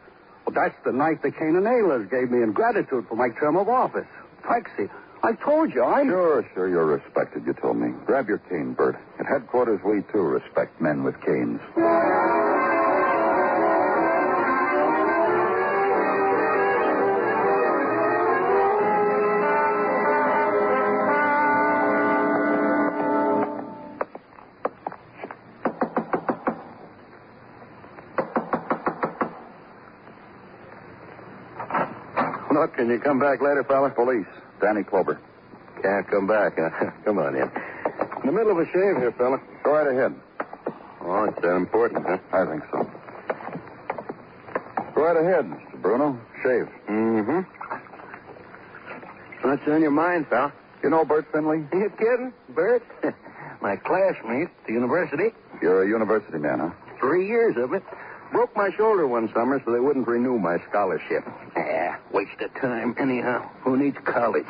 Well, 0.47 0.55
that's 0.55 0.75
the 0.83 0.93
knife 0.93 1.21
the 1.23 1.31
cane 1.31 1.55
and 1.55 1.65
nailers 1.65 2.09
gave 2.11 2.31
me 2.31 2.43
in 2.43 2.53
gratitude 2.53 3.05
for 3.07 3.17
my 3.17 3.29
term 3.39 3.59
of 3.59 3.69
office. 3.69 4.07
Prexy, 4.43 4.89
I 5.23 5.33
told 5.45 5.75
you, 5.75 5.85
I'm... 5.85 6.09
Sure, 6.09 6.49
sure, 6.55 6.69
you're 6.71 6.87
respected, 6.87 7.45
you 7.45 7.53
told 7.53 7.77
me. 7.77 7.93
Grab 8.07 8.29
your 8.29 8.39
cane, 8.39 8.73
Bert. 8.73 8.97
At 9.19 9.27
headquarters, 9.27 9.81
we 9.85 10.01
too 10.11 10.23
respect 10.23 10.81
men 10.81 11.05
with 11.05 11.21
canes. 11.21 11.61
Can 32.81 32.89
you 32.89 32.99
come 32.99 33.19
back 33.19 33.43
later, 33.43 33.63
fella? 33.63 33.91
Police. 33.91 34.27
Danny 34.63 34.83
Clover. 34.83 35.21
Can't 35.83 36.09
come 36.09 36.27
back, 36.27 36.55
huh? 36.57 36.91
come 37.05 37.19
on 37.19 37.37
in. 37.37 37.43
In 37.43 38.27
the 38.27 38.33
middle 38.33 38.53
of 38.53 38.59
a 38.59 38.65
shave 38.65 38.97
here, 38.97 39.13
fella. 39.19 39.39
Go 39.63 39.73
right 39.73 39.87
ahead. 39.87 40.15
Oh, 41.03 41.25
it's 41.25 41.39
that 41.43 41.57
important, 41.57 42.07
huh? 42.07 42.17
I 42.33 42.47
think 42.47 42.63
so. 42.71 42.91
Go 44.95 45.03
right 45.03 45.17
ahead, 45.17 45.45
Mr. 45.45 45.83
Bruno. 45.83 46.19
Shave. 46.43 46.71
Mm-hmm. 46.89 47.41
What's 49.47 49.69
on 49.69 49.83
your 49.83 49.91
mind, 49.91 50.31
pal? 50.31 50.51
You 50.83 50.89
know 50.89 51.05
Bert 51.05 51.27
Finley? 51.33 51.67
You 51.75 51.93
kidding, 51.99 52.33
Bert? 52.55 52.83
My 53.61 53.77
classmate 53.77 54.49
at 54.49 54.67
the 54.67 54.73
university. 54.73 55.35
You're 55.61 55.83
a 55.83 55.87
university 55.87 56.39
man, 56.39 56.61
huh? 56.61 56.71
Three 56.99 57.27
years 57.29 57.57
of 57.59 57.75
it. 57.75 57.83
Broke 58.33 58.55
my 58.57 58.71
shoulder 58.77 59.07
one 59.07 59.29
summer 59.35 59.61
so 59.65 59.73
they 59.73 59.81
wouldn't 59.81 60.07
renew 60.07 60.39
my 60.39 60.57
scholarship. 60.69 61.25
Ah, 61.57 61.99
waste 62.13 62.41
of 62.41 62.55
time. 62.61 62.95
Anyhow, 62.99 63.51
who 63.63 63.77
needs 63.77 63.97
college? 64.05 64.47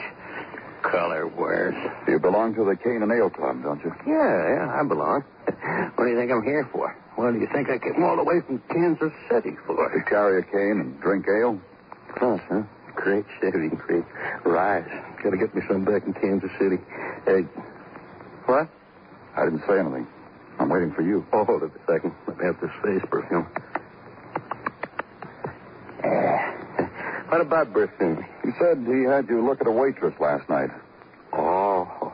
Color 0.83 1.27
wears. 1.29 1.75
You 2.09 2.19
belong 2.19 2.55
to 2.55 2.65
the 2.65 2.77
Cane 2.77 3.03
and 3.03 3.13
Ale 3.13 3.31
Club, 3.31 3.63
don't 3.63 3.81
you? 3.85 3.93
Yeah, 4.07 4.55
yeah, 4.55 4.81
I 4.81 4.83
belong. 4.87 5.23
what 5.97 6.05
do 6.05 6.11
you 6.11 6.17
think 6.17 6.31
I'm 6.31 6.43
here 6.43 6.69
for? 6.73 6.95
What 7.17 7.33
do 7.33 7.39
you 7.39 7.49
think 7.53 7.69
I 7.69 7.79
came 7.79 8.03
all 8.03 8.17
the 8.17 8.25
way 8.25 8.41
from 8.47 8.63
Kansas 8.71 9.13
City 9.31 9.57
for? 9.67 9.89
To 9.89 10.05
carry 10.09 10.41
a 10.41 10.43
cane 10.43 10.81
and 10.81 11.01
drink 11.01 11.27
ale? 11.29 11.61
Us, 12.21 12.41
huh? 12.49 12.63
Great 12.97 13.25
shaving 13.41 13.77
cream. 13.77 14.05
Rise. 14.45 14.89
Gotta 15.23 15.37
get 15.37 15.55
me 15.55 15.63
some 15.69 15.85
back 15.85 16.05
in 16.05 16.13
Kansas 16.15 16.51
City. 16.59 16.77
Hey, 17.25 17.43
what? 18.47 18.69
I 19.37 19.45
didn't 19.45 19.63
say 19.67 19.79
anything. 19.79 20.07
I'm 20.59 20.69
waiting 20.69 20.93
for 20.93 21.03
you. 21.03 21.25
Oh, 21.33 21.45
hold 21.45 21.63
it 21.63 21.73
a 21.75 21.93
second. 21.93 22.13
Let 22.27 22.39
me 22.39 22.45
have 22.45 22.61
this 22.61 22.71
face 22.83 23.03
perfume. 23.11 23.47
What 26.03 27.41
about 27.41 27.73
Berthin? 27.73 28.25
He 28.43 28.51
said 28.59 28.79
he 28.87 29.05
had 29.05 29.29
you 29.29 29.45
look 29.47 29.61
at 29.61 29.67
a 29.67 29.71
waitress 29.71 30.15
last 30.21 30.49
night. 30.49 30.71
Oh. 31.33 32.13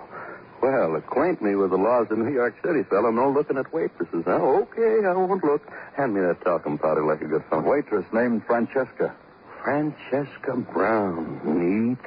Well, 0.63 0.97
acquaint 0.97 1.41
me 1.43 1.55
with 1.55 1.71
the 1.71 1.77
laws 1.77 2.09
of 2.11 2.19
New 2.19 2.33
York 2.33 2.55
City, 2.65 2.83
fellow. 2.85 3.11
No 3.11 3.31
looking 3.31 3.57
at 3.57 3.73
waitresses. 3.73 4.25
Now, 4.27 4.45
okay, 4.63 5.07
I 5.07 5.13
won't 5.13 5.45
look. 5.45 5.63
Hand 5.97 6.15
me 6.15 6.21
that 6.21 6.43
talcum 6.43 6.79
powder 6.79 7.05
like 7.05 7.21
a 7.21 7.27
good 7.27 7.45
fellow. 7.49 7.63
Waitress 7.63 8.05
named 8.13 8.43
Francesca. 8.47 9.15
Francesca 9.63 10.57
Brown. 10.73 11.41
Neat. 11.45 11.99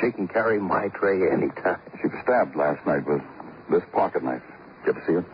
She 0.00 0.12
can 0.12 0.28
carry 0.28 0.60
my 0.60 0.88
tray 0.88 1.30
anytime. 1.30 1.80
She 2.00 2.08
was 2.08 2.18
stabbed 2.22 2.54
last 2.56 2.84
night 2.86 3.06
with 3.06 3.22
this 3.70 3.82
pocket 3.92 4.22
knife. 4.22 4.42
Did 4.84 4.94
you 4.94 5.00
ever 5.00 5.04
see 5.06 5.18
it? 5.18 5.24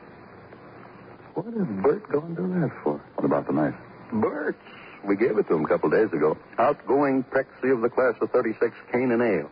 What 1.35 1.47
is 1.55 1.67
Bert 1.83 2.09
going 2.11 2.37
to 2.37 2.43
do 2.43 2.61
that 2.61 2.71
for? 2.83 3.01
What 3.17 3.25
about 3.25 3.47
the 3.47 3.53
knife? 3.53 3.75
Bert's. 4.13 4.59
We 5.07 5.17
gave 5.17 5.37
it 5.39 5.49
to 5.49 5.55
him 5.55 5.65
a 5.65 5.69
couple 5.69 5.91
days 5.91 6.13
ago. 6.13 6.37
Outgoing 6.59 7.25
Prexy 7.25 7.73
of 7.73 7.81
the 7.81 7.89
class 7.89 8.15
of 8.21 8.31
36, 8.31 8.75
Cane 8.93 9.11
and 9.11 9.23
Ale. 9.23 9.51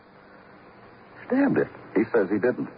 Stabbed 1.26 1.58
it. 1.58 1.68
He 1.94 2.02
says 2.12 2.28
he 2.30 2.38
didn't. 2.38 2.68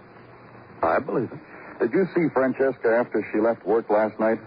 I 0.83 0.99
believe 0.99 1.31
it. 1.33 1.39
Did 1.81 1.93
you 1.93 2.07
see 2.15 2.29
Francesca 2.33 2.89
after 2.89 3.27
she 3.33 3.41
left 3.41 3.67
work 3.67 3.91
last 3.91 4.19
night? 4.19 4.39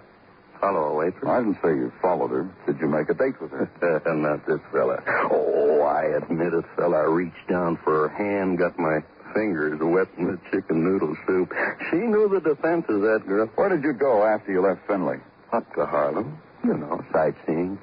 Follow 0.59 0.83
a 0.87 0.93
waitress? 0.95 1.27
I 1.27 1.39
didn't 1.39 1.57
say 1.61 1.69
you 1.69 1.91
followed 2.01 2.31
her. 2.31 2.49
Did 2.65 2.79
you 2.79 2.87
make 2.87 3.09
a 3.09 3.13
date 3.13 3.39
with 3.41 3.51
her? 3.51 3.69
Not 4.15 4.45
this 4.47 4.61
fella. 4.71 5.03
Oh, 5.29 5.81
I 5.81 6.17
admit 6.17 6.53
it, 6.53 6.65
fella. 6.75 6.97
I 6.97 7.03
reached 7.03 7.47
down 7.49 7.77
for 7.83 8.07
her 8.07 8.15
hand, 8.15 8.57
got 8.57 8.79
my 8.79 8.99
fingers 9.33 9.79
wet 9.81 10.07
in 10.17 10.27
the 10.27 10.39
chicken 10.49 10.83
noodle 10.83 11.15
soup. 11.27 11.53
She 11.91 11.97
knew 11.97 12.29
the 12.29 12.39
defenses, 12.39 13.01
that 13.01 13.23
girl. 13.27 13.47
Where 13.55 13.69
did 13.69 13.83
you 13.83 13.93
go 13.93 14.23
after 14.23 14.51
you 14.51 14.61
left 14.61 14.87
Finley? 14.87 15.17
Up 15.51 15.71
to 15.75 15.85
Harlem. 15.85 16.39
You 16.63 16.75
know, 16.77 17.03
sightseeing. 17.11 17.77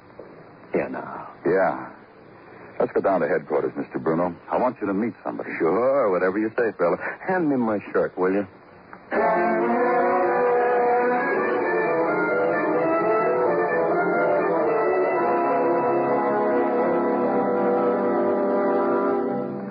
Yeah, 0.73 0.87
now. 0.87 1.29
Yeah. 1.45 1.89
Let's 2.79 2.91
go 2.91 3.01
down 3.01 3.21
to 3.21 3.27
headquarters, 3.27 3.73
Mr. 3.73 4.01
Bruno. 4.01 4.35
I 4.49 4.57
want 4.57 4.77
you 4.81 4.87
to 4.87 4.93
meet 4.93 5.13
somebody. 5.23 5.51
Sure, 5.59 6.09
whatever 6.09 6.39
you 6.39 6.49
say, 6.57 6.71
fella. 6.77 6.97
Hand 7.27 7.49
me 7.49 7.55
my 7.55 7.79
shirt, 7.91 8.17
will 8.17 8.33
you? 8.33 8.47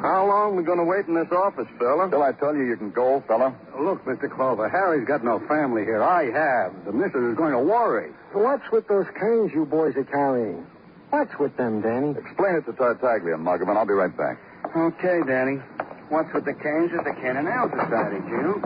How 0.03 0.27
long 0.27 0.57
we 0.57 0.65
going 0.65 0.79
to 0.79 0.85
wait 0.85 1.07
in 1.07 1.15
this 1.15 1.31
office, 1.31 1.69
fella? 1.79 2.11
Till 2.11 2.23
I 2.23 2.33
tell 2.33 2.55
you 2.55 2.65
you 2.65 2.77
can 2.77 2.91
go, 2.91 3.23
fella. 3.29 3.55
Look, 3.79 4.05
Mr. 4.05 4.29
Clover, 4.35 4.69
Harry's 4.69 5.07
got 5.07 5.25
no 5.25 5.39
family 5.47 5.83
here. 5.83 6.03
I 6.03 6.25
have. 6.31 6.85
The 6.85 6.93
missus 6.93 7.23
is 7.33 7.37
going 7.37 7.53
to 7.53 7.61
worry. 7.61 8.11
What's 8.33 8.69
with 8.73 8.89
those 8.89 9.07
canes 9.19 9.53
you 9.55 9.65
boys 9.65 9.95
are 9.97 10.05
carrying? 10.05 10.67
What's 11.13 11.39
with 11.39 11.55
them, 11.59 11.83
Danny? 11.83 12.17
Explain 12.19 12.57
it 12.57 12.65
to 12.65 12.73
Tartaglia, 12.73 13.37
Muggavan. 13.37 13.77
I'll 13.77 13.85
be 13.85 13.93
right 13.93 14.17
back. 14.17 14.39
Okay, 14.75 15.21
Danny. 15.27 15.61
What's 16.09 16.33
with 16.33 16.47
the 16.47 16.55
canes 16.55 16.91
at 16.97 17.05
the 17.05 17.13
Cane 17.21 17.37
and 17.37 17.47
Ale 17.47 17.69
Society, 17.69 18.17
Jim? 18.33 18.63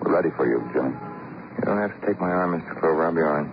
We're 0.00 0.14
ready 0.16 0.30
for 0.34 0.48
you, 0.48 0.64
Jimmy. 0.72 0.96
You 1.58 1.64
don't 1.66 1.76
have 1.76 1.92
to 2.00 2.06
take 2.06 2.18
my 2.18 2.30
arm, 2.30 2.58
Mr. 2.58 2.80
Clover. 2.80 3.04
I'll 3.04 3.12
be 3.12 3.20
all 3.20 3.36
right. 3.36 3.52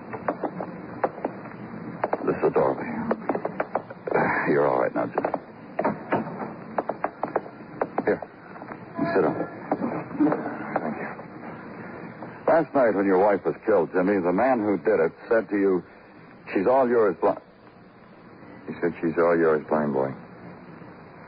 This 2.25 2.37
is 2.41 2.53
Dorothy. 2.53 2.87
Uh, 4.15 4.49
you're 4.49 4.65
all 4.65 4.79
right 4.79 4.95
now, 4.95 5.07
Jimmy. 5.07 5.29
Here. 8.05 8.21
Sit 9.13 9.21
down. 9.23 9.35
Thank 10.79 10.95
you. 11.03 11.09
Last 12.47 12.73
night 12.73 12.95
when 12.95 13.05
your 13.05 13.19
wife 13.19 13.43
was 13.43 13.55
killed, 13.65 13.91
Jimmy, 13.91 14.21
the 14.21 14.31
man 14.31 14.63
who 14.63 14.77
did 14.77 15.01
it 15.01 15.11
said 15.27 15.49
to 15.49 15.57
you, 15.59 15.83
she's 16.53 16.67
all 16.67 16.87
yours, 16.87 17.15
blind. 17.19 17.41
He 18.67 18.73
said 18.81 18.93
she's 19.01 19.17
all 19.17 19.37
yours, 19.37 19.65
blind 19.69 19.93
boy. 19.93 20.13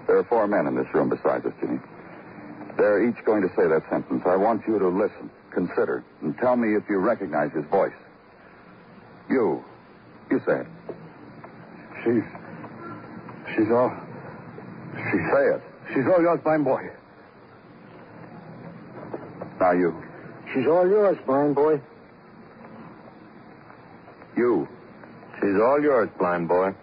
There 0.07 0.17
are 0.17 0.23
four 0.23 0.47
men 0.47 0.67
in 0.67 0.75
this 0.75 0.87
room 0.93 1.09
besides 1.09 1.45
us, 1.45 1.53
Jimmy. 1.59 1.79
They're 2.77 3.07
each 3.07 3.23
going 3.25 3.41
to 3.41 3.49
say 3.49 3.67
that 3.67 3.83
sentence. 3.89 4.23
I 4.25 4.35
want 4.35 4.63
you 4.67 4.79
to 4.79 4.87
listen, 4.87 5.29
consider, 5.51 6.03
and 6.21 6.37
tell 6.37 6.55
me 6.55 6.75
if 6.75 6.83
you 6.89 6.97
recognize 6.97 7.51
his 7.51 7.65
voice. 7.65 7.93
You. 9.29 9.63
You 10.31 10.41
say 10.45 10.61
it. 10.61 10.67
She's. 12.03 12.23
She's 13.55 13.71
all. 13.71 13.91
She 14.95 15.17
say 15.33 15.45
it. 15.55 15.61
She's 15.93 16.05
all 16.05 16.21
yours, 16.21 16.39
blind 16.43 16.65
boy. 16.65 16.89
Now 19.59 19.71
you. 19.71 19.93
She's 20.53 20.65
all 20.67 20.87
yours, 20.87 21.17
blind 21.25 21.55
boy. 21.55 21.81
You. 24.37 24.67
She's 25.49 25.59
all 25.59 25.81
yours, 25.81 26.09
blind 26.19 26.47
boy. 26.47 26.75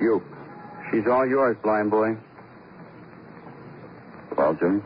You. 0.00 0.22
She's 0.92 1.04
all 1.08 1.26
yours, 1.26 1.56
blind 1.60 1.90
boy. 1.90 2.16
Well, 4.36 4.54
Jimmy? 4.54 4.80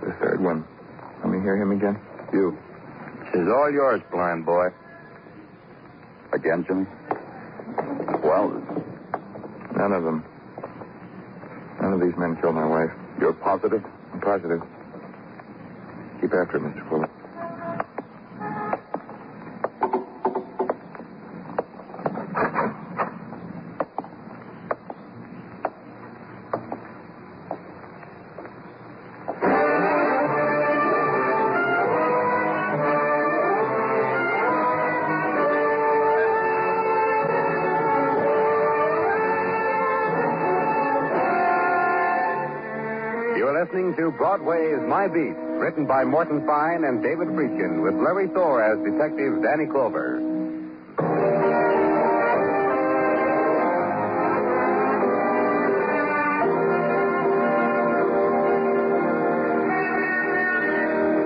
The 0.00 0.10
third 0.18 0.40
one. 0.42 0.64
Let 1.20 1.28
me 1.28 1.38
hear 1.40 1.56
him 1.56 1.70
again. 1.70 1.96
You. 2.32 2.58
She's 3.26 3.46
all 3.46 3.70
yours, 3.70 4.02
blind 4.10 4.44
boy. 4.44 4.70
Again, 6.32 6.64
Jimmy? 6.66 6.86
Well, 8.24 8.50
None 9.76 9.92
of 9.92 10.02
them. 10.02 10.24
None 11.80 11.92
of 11.92 12.00
these 12.00 12.16
men 12.18 12.36
killed 12.40 12.56
my 12.56 12.66
wife. 12.66 12.90
you're 13.20 13.32
positive? 13.32 13.84
I'm 14.12 14.20
positive. 14.20 14.60
Keep 16.20 16.34
after 16.34 16.56
it, 16.56 16.62
Mr. 16.62 16.88
Fuller. 16.88 17.10
Listening 43.80 43.96
to 43.96 44.10
Broadway's 44.18 44.80
My 44.86 45.08
Beat, 45.08 45.36
written 45.56 45.86
by 45.86 46.04
Morton 46.04 46.44
Fine 46.46 46.84
and 46.84 47.02
David 47.02 47.28
Friedkin, 47.28 47.82
with 47.82 47.94
Larry 47.94 48.28
Thor 48.28 48.62
as 48.62 48.76
Detective 48.84 49.42
Danny 49.42 49.64
Clover. 49.64 50.20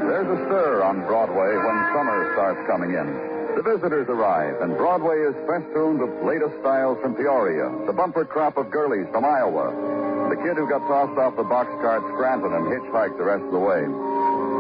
There's 0.06 0.30
a 0.30 0.44
stir 0.46 0.82
on 0.84 1.00
Broadway 1.06 1.56
when 1.58 1.76
summer 1.92 2.30
starts 2.34 2.60
coming 2.68 2.90
in. 2.90 3.34
The 3.56 3.62
visitors 3.62 4.06
arrive, 4.08 4.60
and 4.60 4.76
Broadway 4.76 5.18
is 5.26 5.34
festooned 5.46 5.98
with 5.98 6.22
latest 6.22 6.54
styles 6.60 6.98
from 7.02 7.16
Peoria, 7.16 7.70
the 7.86 7.92
bumper 7.92 8.24
crop 8.24 8.56
of 8.56 8.70
girlies 8.70 9.06
from 9.10 9.24
Iowa, 9.24 10.03
the 10.34 10.42
kid 10.42 10.58
who 10.58 10.66
got 10.66 10.82
tossed 10.90 11.14
off 11.14 11.36
the 11.38 11.46
boxcar 11.46 12.02
at 12.02 12.04
Scranton 12.10 12.50
and 12.50 12.66
hitchhiked 12.66 13.14
the 13.18 13.22
rest 13.22 13.46
of 13.46 13.54
the 13.54 13.62
way. 13.62 13.86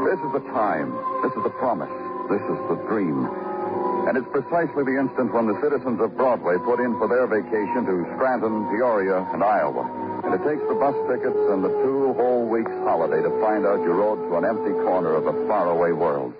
This 0.06 0.22
is 0.22 0.30
the 0.30 0.44
time. 0.54 0.94
This 1.26 1.34
is 1.34 1.42
the 1.42 1.50
promise. 1.58 1.90
This 2.30 2.42
is 2.46 2.58
the 2.70 2.78
dream. 2.86 3.26
And 4.06 4.14
it's 4.14 4.30
precisely 4.30 4.86
the 4.86 4.94
instant 4.94 5.34
when 5.34 5.50
the 5.50 5.58
citizens 5.58 5.98
of 5.98 6.14
Broadway 6.14 6.62
put 6.62 6.78
in 6.78 6.94
for 7.02 7.10
their 7.10 7.26
vacation 7.26 7.90
to 7.90 8.06
Scranton, 8.14 8.70
Peoria, 8.70 9.26
and 9.34 9.42
Iowa. 9.42 9.82
And 10.22 10.30
it 10.38 10.46
takes 10.46 10.62
the 10.70 10.78
bus 10.78 10.94
tickets 11.10 11.42
and 11.50 11.66
the 11.66 11.74
two 11.82 12.14
whole 12.14 12.46
weeks' 12.46 12.70
holiday 12.86 13.18
to 13.26 13.32
find 13.42 13.66
out 13.66 13.82
you 13.82 13.90
rode 13.90 14.22
to 14.30 14.36
an 14.38 14.44
empty 14.46 14.78
corner 14.86 15.18
of 15.18 15.26
a 15.26 15.34
faraway 15.50 15.90
world. 15.90 16.30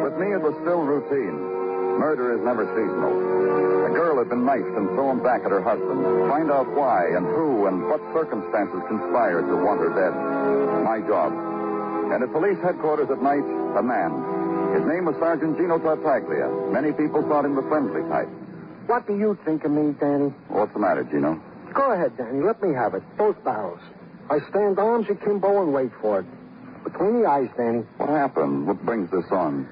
With 0.00 0.16
me, 0.16 0.32
it 0.32 0.40
was 0.40 0.56
still 0.64 0.80
routine. 0.88 1.61
Murder 1.98 2.34
is 2.34 2.40
never 2.44 2.64
seasonal. 2.74 3.12
A 3.86 3.90
girl 3.94 4.18
had 4.18 4.28
been 4.28 4.44
knifed 4.44 4.74
and 4.76 4.88
thrown 4.96 5.22
back 5.22 5.44
at 5.44 5.50
her 5.50 5.62
husband. 5.62 6.02
Find 6.28 6.50
out 6.50 6.68
why 6.74 7.08
and 7.14 7.26
who 7.26 7.66
and 7.66 7.88
what 7.88 8.00
circumstances 8.12 8.80
conspired 8.88 9.46
to 9.48 9.56
want 9.56 9.80
her 9.80 9.92
dead. 9.92 10.14
My 10.84 11.00
job. 11.06 11.32
And 12.12 12.22
at 12.22 12.32
police 12.32 12.58
headquarters 12.62 13.10
at 13.10 13.22
night, 13.22 13.44
a 13.76 13.82
man. 13.82 14.12
His 14.76 14.84
name 14.88 15.04
was 15.04 15.16
Sergeant 15.20 15.56
Gino 15.56 15.78
Tartaglia. 15.78 16.48
Many 16.72 16.92
people 16.92 17.22
thought 17.28 17.44
him 17.44 17.54
the 17.54 17.62
friendly 17.68 18.02
type. 18.08 18.28
What 18.86 19.06
do 19.06 19.16
you 19.16 19.38
think 19.44 19.64
of 19.64 19.70
me, 19.70 19.94
Danny? 20.00 20.34
What's 20.48 20.72
the 20.72 20.80
matter, 20.80 21.04
Gino? 21.04 21.40
Go 21.72 21.92
ahead, 21.92 22.16
Danny. 22.16 22.40
Let 22.40 22.62
me 22.62 22.74
have 22.74 22.94
it. 22.94 23.02
Both 23.16 23.42
barrels. 23.44 23.80
I 24.28 24.40
stand 24.50 24.78
arms 24.78 25.06
akimbo 25.08 25.62
and 25.62 25.72
wait 25.72 25.90
for 26.00 26.20
it. 26.20 26.26
Between 26.84 27.22
the 27.22 27.28
eyes, 27.28 27.48
Danny. 27.56 27.84
What 27.96 28.08
happened? 28.08 28.66
What 28.66 28.84
brings 28.84 29.10
this 29.10 29.24
on? 29.30 29.68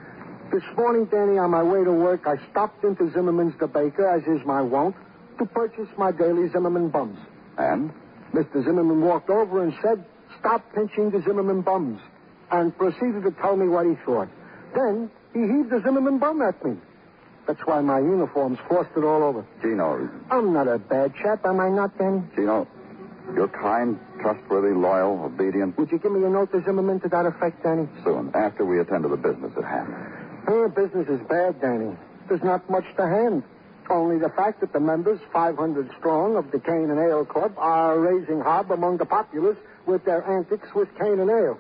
This 0.50 0.64
morning, 0.76 1.04
Danny, 1.04 1.38
on 1.38 1.52
my 1.52 1.62
way 1.62 1.85
to 1.85 1.92
work, 1.92 2.26
I 2.26 2.35
stopped 2.50 2.83
into 2.83 3.09
Zimmerman's 3.12 3.54
the 3.61 3.69
baker, 3.69 4.09
as 4.09 4.23
is 4.25 4.45
my 4.45 4.61
wont, 4.61 4.97
to 5.38 5.47
purchase 5.47 5.87
my 5.97 6.11
daily 6.11 6.49
Zimmerman 6.49 6.88
bums. 6.88 7.19
And? 7.57 7.92
Mr. 8.35 8.64
Zimmerman 8.64 9.00
walked 9.00 9.30
over 9.30 9.62
and 9.62 9.73
said, 9.80 10.04
Stop 10.40 10.64
pinching 10.75 11.11
the 11.11 11.23
Zimmerman 11.23 11.61
bums, 11.61 12.00
and 12.50 12.76
proceeded 12.76 13.23
to 13.23 13.30
tell 13.40 13.57
me 13.57 13.69
what 13.69 13.87
he 13.87 13.95
thought. 14.04 14.28
Then 14.75 15.09
he 15.33 15.40
heaved 15.40 15.71
the 15.71 15.83
Zimmerman 15.85 16.19
bum 16.19 16.42
at 16.42 16.64
me. 16.64 16.76
That's 17.47 17.61
why 17.64 17.80
my 17.80 18.00
uniform's 18.00 18.59
frosted 18.66 19.04
all 19.04 19.23
over. 19.23 19.47
Gino. 19.62 20.09
I'm 20.33 20.52
not 20.52 20.66
a 20.66 20.78
bad 20.78 21.14
chap, 21.14 21.47
am 21.47 21.61
I 21.61 21.69
not, 21.69 21.97
Danny? 21.97 22.23
Gino, 22.35 22.66
you're 23.35 23.49
kind, 23.49 24.00
trustworthy, 24.21 24.75
loyal, 24.75 25.25
obedient. 25.25 25.78
Would 25.78 25.92
you 25.92 25.99
give 26.00 26.11
me 26.11 26.25
a 26.25 26.28
note 26.28 26.50
to 26.52 26.62
Zimmerman 26.64 27.00
to 27.00 27.09
that 27.09 27.26
effect, 27.26 27.62
Danny? 27.62 27.88
Soon, 28.02 28.33
after 28.35 28.64
we 28.64 28.80
attend 28.80 29.04
to 29.04 29.09
the 29.09 29.16
business 29.16 29.52
at 29.57 29.64
hand. 29.64 30.20
Her 30.50 30.69
business 30.69 31.07
is 31.07 31.21
bad, 31.28 31.61
Danny. 31.61 31.95
There's 32.28 32.42
not 32.42 32.69
much 32.69 32.83
to 32.97 33.07
hand. 33.07 33.45
Only 33.88 34.19
the 34.19 34.30
fact 34.30 34.59
that 34.62 34.73
the 34.73 34.80
members, 34.80 35.21
500 35.33 35.88
strong, 35.97 36.35
of 36.35 36.50
the 36.50 36.59
Cane 36.59 36.90
and 36.90 36.99
Ale 36.99 37.25
Club 37.25 37.54
are 37.57 37.97
raising 38.00 38.40
hob 38.40 38.73
among 38.73 38.97
the 38.97 39.04
populace 39.07 39.57
with 39.87 40.04
their 40.04 40.28
antics 40.28 40.66
with 40.75 40.88
cane 40.99 41.21
and 41.21 41.30
ale. 41.30 41.57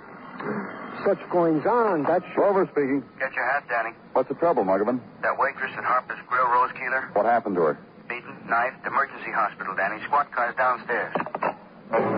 Such 1.06 1.20
goings 1.30 1.64
on, 1.66 2.02
that's 2.02 2.24
Grover 2.34 2.66
speaking. 2.72 3.04
Get 3.20 3.32
your 3.32 3.46
hat, 3.46 3.62
Danny. 3.68 3.94
What's 4.12 4.28
the 4.28 4.34
trouble, 4.34 4.64
Muggavan? 4.64 4.98
That 5.22 5.38
waitress 5.38 5.70
at 5.78 5.84
Harper's 5.84 6.18
Grill, 6.28 6.48
Rose 6.50 6.72
Keeler, 6.72 7.10
What 7.12 7.26
happened 7.26 7.54
to 7.56 7.62
her? 7.62 7.78
beaten, 8.08 8.34
knifed, 8.48 8.84
emergency 8.84 9.30
hospital, 9.30 9.76
Danny. 9.76 10.02
Squad 10.04 10.32
car's 10.32 10.56
downstairs. 10.56 11.14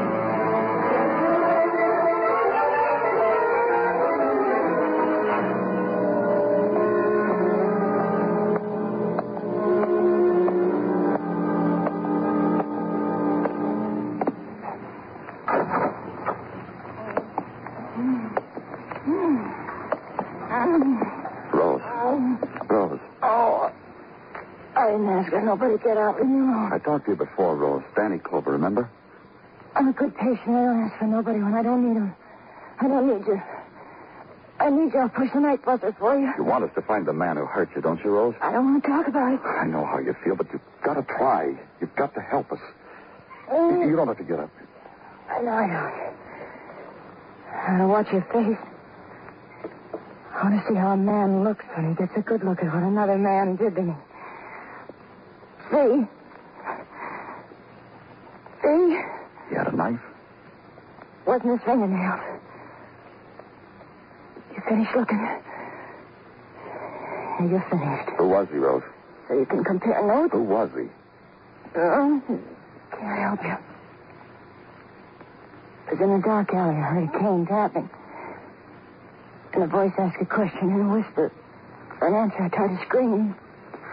I 24.92 24.96
didn't 24.96 25.08
ask 25.08 25.32
her. 25.32 25.40
Nobody 25.40 25.78
to 25.78 25.82
get 25.82 25.96
out. 25.96 26.20
Leave 26.20 26.28
me 26.28 26.40
alone. 26.40 26.70
I 26.70 26.78
talked 26.78 27.06
to 27.06 27.12
you 27.12 27.16
before, 27.16 27.56
Rose. 27.56 27.82
Danny 27.96 28.18
Clover, 28.18 28.50
remember? 28.52 28.90
I'm 29.74 29.88
a 29.88 29.92
good 29.92 30.14
patient. 30.14 30.48
I 30.48 30.64
don't 30.68 30.82
ask 30.84 30.98
for 30.98 31.06
nobody 31.06 31.40
when 31.40 31.54
I 31.54 31.62
don't 31.62 31.88
need 31.88 31.96
them. 31.96 32.14
I 32.78 32.88
don't 32.88 33.08
need 33.08 33.26
you. 33.26 33.40
I 34.60 34.68
need 34.68 34.92
you. 34.92 35.00
I'll 35.00 35.08
push 35.08 35.30
the 35.32 35.40
night 35.40 35.64
buses 35.64 35.94
for 35.98 36.18
you. 36.18 36.30
You 36.36 36.44
want 36.44 36.64
us 36.64 36.70
to 36.74 36.82
find 36.82 37.06
the 37.06 37.14
man 37.14 37.38
who 37.38 37.46
hurt 37.46 37.70
you, 37.74 37.80
don't 37.80 38.04
you, 38.04 38.10
Rose? 38.10 38.34
I 38.42 38.52
don't 38.52 38.66
want 38.66 38.84
to 38.84 38.88
talk 38.90 39.08
about 39.08 39.32
it. 39.32 39.40
I 39.40 39.64
know 39.64 39.86
how 39.86 39.98
you 39.98 40.14
feel, 40.22 40.36
but 40.36 40.52
you've 40.52 40.60
got 40.84 40.94
to 40.94 41.02
try. 41.04 41.56
You've 41.80 41.96
got 41.96 42.12
to 42.14 42.20
help 42.20 42.52
us. 42.52 42.60
Mm. 43.48 43.88
You 43.88 43.96
don't 43.96 44.08
have 44.08 44.18
to 44.18 44.24
get 44.24 44.40
up. 44.40 44.50
I 45.30 45.40
know, 45.40 45.52
I 45.52 45.66
know. 45.68 46.12
I 47.50 47.70
want 47.70 47.80
to 47.80 47.86
watch 47.88 48.12
your 48.12 48.22
face. 48.30 48.58
I 50.34 50.44
want 50.44 50.60
to 50.60 50.68
see 50.68 50.74
how 50.74 50.90
a 50.92 50.96
man 50.98 51.44
looks 51.44 51.64
when 51.76 51.88
he 51.88 51.94
gets 51.94 52.12
a 52.14 52.20
good 52.20 52.44
look 52.44 52.58
at 52.58 52.66
what 52.66 52.82
another 52.82 53.16
man 53.16 53.56
did 53.56 53.74
to 53.76 53.82
me. 53.82 53.94
See? 55.72 56.06
See? 58.62 59.00
He 59.48 59.54
had 59.54 59.68
a 59.68 59.72
knife. 59.74 60.00
Wasn't 61.26 61.50
his 61.50 61.60
fingernails. 61.64 62.20
You 64.54 64.62
finished 64.68 64.94
looking? 64.94 65.28
You're 67.40 67.64
finished. 67.70 68.10
Who 68.18 68.28
was 68.28 68.48
he, 68.52 68.58
Rose? 68.58 68.82
So 69.28 69.34
you 69.34 69.46
can 69.46 69.64
compare 69.64 70.06
notes? 70.06 70.32
Who 70.32 70.42
was 70.42 70.70
he? 70.76 70.88
Oh, 71.74 72.22
can't 72.90 73.18
help 73.18 73.42
you. 73.42 73.56
It 75.88 75.92
was 75.92 76.00
in 76.00 76.10
a 76.10 76.22
dark 76.22 76.52
alley. 76.52 76.76
I 76.76 76.80
heard 76.80 77.08
a 77.08 77.18
cane 77.18 77.46
tapping. 77.46 77.90
And 79.54 79.62
a 79.62 79.66
voice 79.66 79.92
asked 79.98 80.20
a 80.20 80.26
question 80.26 80.70
in 80.70 80.80
a 80.82 80.94
whisper. 80.94 81.32
For 81.98 82.08
an 82.08 82.14
answer, 82.14 82.42
I 82.42 82.48
tried 82.48 82.76
to 82.78 82.84
scream. 82.86 83.34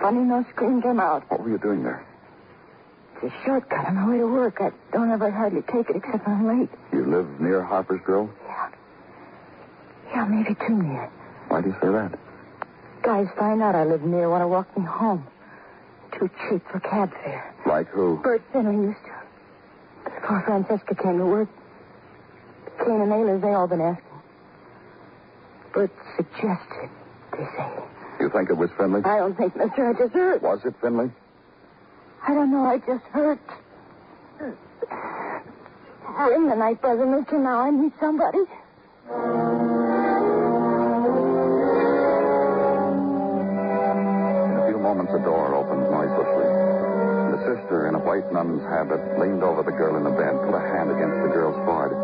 Funny, 0.01 0.19
no 0.19 0.45
scream 0.51 0.81
came 0.81 0.99
out. 0.99 1.29
What 1.29 1.41
were 1.41 1.49
you 1.49 1.57
doing 1.57 1.83
there? 1.83 2.05
It's 3.21 3.33
a 3.33 3.45
shortcut 3.45 3.85
on 3.85 3.95
my 3.95 4.09
way 4.09 4.17
to 4.19 4.27
work. 4.27 4.61
I 4.61 4.71
don't 4.93 5.11
ever 5.11 5.29
hardly 5.29 5.61
take 5.63 5.89
it 5.89 5.97
except 5.97 6.25
when 6.25 6.37
I'm 6.37 6.59
late. 6.59 6.69
You 6.93 7.05
live 7.05 7.41
near 7.41 7.61
Harper's 7.61 7.99
Grill? 8.05 8.29
Yeah. 8.45 8.69
Yeah, 10.11 10.25
maybe 10.25 10.55
too 10.55 10.81
near. 10.81 11.09
Why 11.49 11.61
do 11.61 11.67
you 11.69 11.75
say 11.81 11.89
that? 11.89 12.17
Guys 13.03 13.27
find 13.37 13.61
out 13.61 13.75
I 13.75 13.83
live 13.83 14.01
near 14.03 14.29
want 14.29 14.41
to 14.41 14.47
walk 14.47 14.77
me 14.77 14.85
home. 14.85 15.27
Too 16.17 16.29
cheap 16.49 16.63
for 16.71 16.79
cab 16.79 17.11
fare. 17.23 17.53
Like 17.65 17.87
who? 17.89 18.19
Bert 18.23 18.41
Finley 18.53 18.87
used 18.87 18.99
to. 19.05 20.11
Before 20.21 20.41
Francesca 20.45 20.95
came 20.95 21.17
to 21.17 21.25
work, 21.25 21.49
Kane 22.79 23.01
and 23.01 23.11
Ayler's, 23.11 23.41
they 23.41 23.49
all 23.53 23.67
been 23.67 23.81
asking. 23.81 24.05
Bert 25.73 25.91
suggested, 26.15 26.89
they 27.33 27.45
say. 27.55 27.83
You 28.19 28.29
think 28.29 28.49
it 28.49 28.57
was 28.57 28.69
Finley? 28.77 29.01
I 29.05 29.17
don't 29.17 29.37
think, 29.37 29.55
mister. 29.55 29.89
I 29.89 29.93
just 29.93 30.13
heard. 30.13 30.41
Was 30.41 30.59
it 30.65 30.75
Finley? 30.81 31.09
I 32.27 32.33
don't 32.33 32.51
know. 32.51 32.65
I 32.65 32.77
just 32.79 33.05
heard. 33.11 33.39
Ring 36.19 36.49
the 36.49 36.55
night 36.55 36.81
buzzer, 36.81 37.05
mister. 37.05 37.39
Now 37.39 37.59
I 37.61 37.71
need 37.71 37.93
somebody. 37.99 38.39
In 38.39 38.45
a 44.59 44.67
few 44.67 44.79
moments, 44.79 45.13
a 45.15 45.19
door 45.23 45.55
opened 45.55 45.89
noiselessly. 45.89 46.49
The 47.31 47.55
sister, 47.55 47.87
in 47.87 47.95
a 47.95 47.99
white 47.99 48.27
nun's 48.33 48.61
habit, 48.63 48.99
leaned 49.17 49.43
over 49.43 49.63
the 49.63 49.71
girl 49.71 49.95
in 49.95 50.03
the 50.03 50.11
bed, 50.11 50.35
put 50.43 50.53
a 50.53 50.59
hand 50.59 50.91
against 50.91 51.23
the 51.23 51.31
girl's 51.31 51.55
forehead. 51.63 51.95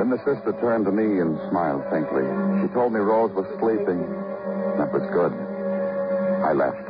Then 0.00 0.08
the 0.08 0.18
sister 0.24 0.56
turned 0.60 0.86
to 0.86 0.92
me 0.92 1.20
and 1.20 1.38
smiled 1.50 1.84
faintly. 1.92 2.24
She 2.62 2.68
told 2.72 2.92
me 2.94 3.00
Rose 3.00 3.30
was 3.36 3.46
sleeping. 3.60 4.00
That 4.88 5.02
was 5.02 5.10
good. 5.12 5.32
I 6.48 6.52
left. 6.56 6.80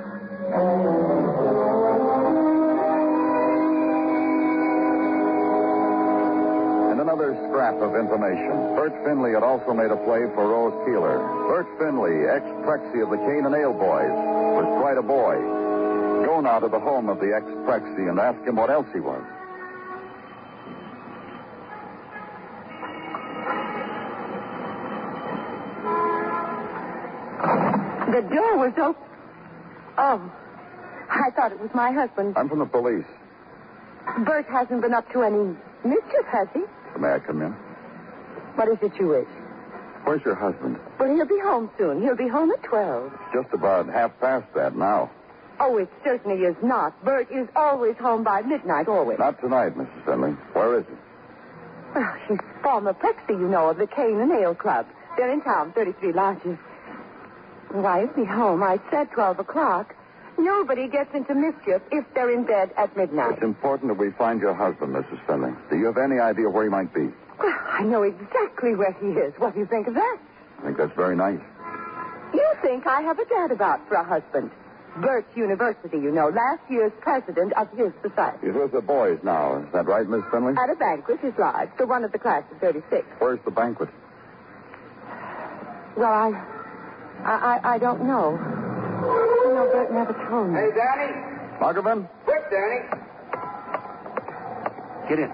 And 6.93 7.01
another 7.01 7.35
scrap 7.49 7.75
of 7.83 7.97
information. 7.97 8.77
Bert 8.79 8.95
Finley 9.05 9.33
had 9.33 9.43
also 9.43 9.75
made 9.75 9.91
a 9.91 9.97
play 10.07 10.31
for 10.31 10.47
Rose 10.47 10.79
Keeler. 10.87 11.19
Bert 11.49 11.67
Finley, 11.81 12.29
ex-Prexy 12.31 13.03
of 13.03 13.11
the 13.11 13.19
Cane 13.27 13.47
and 13.47 13.55
Ale 13.57 13.73
Boys, 13.73 14.15
was 14.55 14.67
quite 14.79 14.97
a 14.97 15.03
boy. 15.03 15.35
Go 16.25 16.41
now 16.41 16.61
to 16.61 16.69
the 16.69 16.79
home 16.79 17.09
of 17.09 17.19
the 17.19 17.35
ex-Prexy 17.35 18.09
and 18.09 18.21
ask 18.21 18.39
him 18.47 18.55
what 18.55 18.71
else 18.71 18.87
he 18.95 19.01
was. 19.01 19.25
The 28.19 28.35
door 28.35 28.59
was 28.59 28.73
open. 28.77 29.03
Oh. 29.97 30.33
I 31.09 31.31
thought 31.37 31.53
it 31.53 31.61
was 31.61 31.71
my 31.73 31.93
husband. 31.93 32.35
I'm 32.37 32.49
from 32.49 32.59
the 32.59 32.67
police. 32.67 33.05
Bert 34.27 34.47
hasn't 34.47 34.81
been 34.83 34.93
up 34.93 35.09
to 35.13 35.23
any 35.23 35.55
mischief, 35.85 36.27
has 36.27 36.49
he? 36.53 36.65
May 36.99 37.13
I 37.13 37.21
come 37.21 37.43
in? 37.43 37.53
What 38.57 38.69
is 38.71 38.79
it 38.83 38.99
you 38.99 39.07
wish? 39.07 39.29
Where's 40.03 40.25
your 40.25 40.35
husband? 40.35 40.81
Well, 40.99 41.15
he'll 41.15 41.27
be 41.27 41.39
home 41.39 41.71
soon. 41.79 42.03
He'll 42.03 42.17
be 42.17 42.27
home 42.27 42.51
at 42.51 42.61
12. 42.65 43.13
Just 43.33 43.55
about 43.55 43.87
half 43.89 44.19
past 44.19 44.53
that 44.55 44.75
now. 44.75 45.13
Oh, 45.61 45.77
it 45.77 45.89
certainly 46.03 46.43
is 46.45 46.57
not. 46.61 47.05
Bert 47.05 47.31
is 47.31 47.47
always 47.55 47.97
home 47.99 48.25
by 48.25 48.43
midnight, 48.43 48.89
always. 48.89 49.21
Not 49.21 49.41
tonight, 49.41 49.77
Mrs. 49.77 50.05
Finley. 50.05 50.33
Where 50.55 50.81
is 50.81 50.87
he? 50.89 50.95
Well, 51.95 52.17
she's 52.27 52.39
former 52.65 52.95
Prexy, 52.95 53.39
you 53.39 53.49
know, 53.49 53.69
of 53.69 53.77
the 53.77 53.87
Cane 53.87 54.19
and 54.19 54.33
Ale 54.33 54.57
Club. 54.57 54.89
They're 55.17 55.31
in 55.31 55.41
town, 55.41 55.73
33 55.73 56.13
lodges. 56.13 56.59
Why 57.71 58.05
isn't 58.05 58.17
he 58.19 58.25
home? 58.25 58.63
I 58.63 58.79
said 58.91 59.11
12 59.13 59.41
o'clock. 59.41 59.95
Nobody 60.39 60.89
gets 60.89 61.13
into 61.15 61.35
mischief 61.35 61.83
if 61.91 62.05
they're 62.15 62.31
in 62.31 62.45
bed 62.45 62.73
at 62.77 62.97
midnight. 62.97 63.35
It's 63.35 63.43
important 63.43 63.89
that 63.89 63.99
we 63.99 64.11
find 64.13 64.41
your 64.41 64.55
husband, 64.55 64.95
Mrs. 64.95 65.19
Finley. 65.27 65.53
Do 65.69 65.77
you 65.77 65.87
have 65.87 65.99
any 65.99 66.19
idea 66.21 66.49
where 66.49 66.65
he 66.65 66.71
might 66.71 66.95
be? 66.95 67.11
Well, 67.41 67.59
I 67.71 67.83
know 67.83 68.03
exactly 68.03 68.75
where 68.75 68.93
he 69.01 69.09
is. 69.09 69.35
What 69.39 69.55
do 69.55 69.61
you 69.61 69.67
think 69.67 69.89
of 69.89 69.95
that? 69.95 70.19
I 70.61 70.63
think 70.65 70.79
that's 70.79 70.95
very 70.95 71.17
nice. 71.17 71.41
You 72.33 72.53
think 72.63 72.87
I 72.87 73.03
have 73.03 73.19
a 73.19 73.25
dad 73.25 73.51
about 73.51 73.87
for 73.89 73.95
a 73.95 74.05
husband. 74.05 74.51
Birch 74.97 75.27
University, 75.37 75.99
you 75.99 76.11
know, 76.11 76.29
last 76.29 76.61
year's 76.69 76.93
president 77.01 77.53
of 77.55 77.71
his 77.77 77.93
society. 78.03 78.47
He's 78.47 78.55
with 78.55 78.73
the 78.73 78.81
boys 78.81 79.19
now. 79.23 79.59
Is 79.59 79.73
that 79.73 79.87
right, 79.87 80.09
Miss 80.09 80.23
Finley? 80.31 80.55
At 80.57 80.71
a 80.71 80.75
banquet, 80.75 81.21
his 81.21 81.35
lodge, 81.39 81.69
the 81.79 81.87
one 81.87 82.05
of 82.05 82.13
the 82.13 82.19
class 82.19 82.43
of 82.51 82.59
36. 82.59 83.07
Where's 83.19 83.39
the 83.45 83.51
banquet? 83.51 83.89
Well, 85.97 86.11
I, 86.13 86.45
I, 87.25 87.61
I, 87.63 87.75
I 87.75 87.79
don't 87.79 88.05
know. 88.05 88.39
You 88.39 89.55
know, 89.55 89.69
Bert 89.73 89.93
never 89.93 90.13
told 90.29 90.49
me. 90.49 90.61
Hey, 90.61 90.71
Danny. 90.75 91.13
Muggavan? 91.61 92.09
Quick, 92.25 92.51
Danny. 92.51 92.81
Get 95.09 95.19
in. 95.19 95.31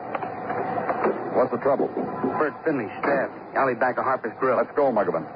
What's 1.35 1.51
the 1.51 1.59
trouble? 1.59 1.89
Bert 2.39 2.55
Finley 2.65 2.89
stabbed. 3.01 3.33
Alley 3.57 3.75
back 3.75 3.99
of 3.99 4.05
Harper's 4.05 4.33
Grill. 4.39 4.57
Let's 4.57 4.71
go, 4.77 4.93
Muggavan. 4.93 5.27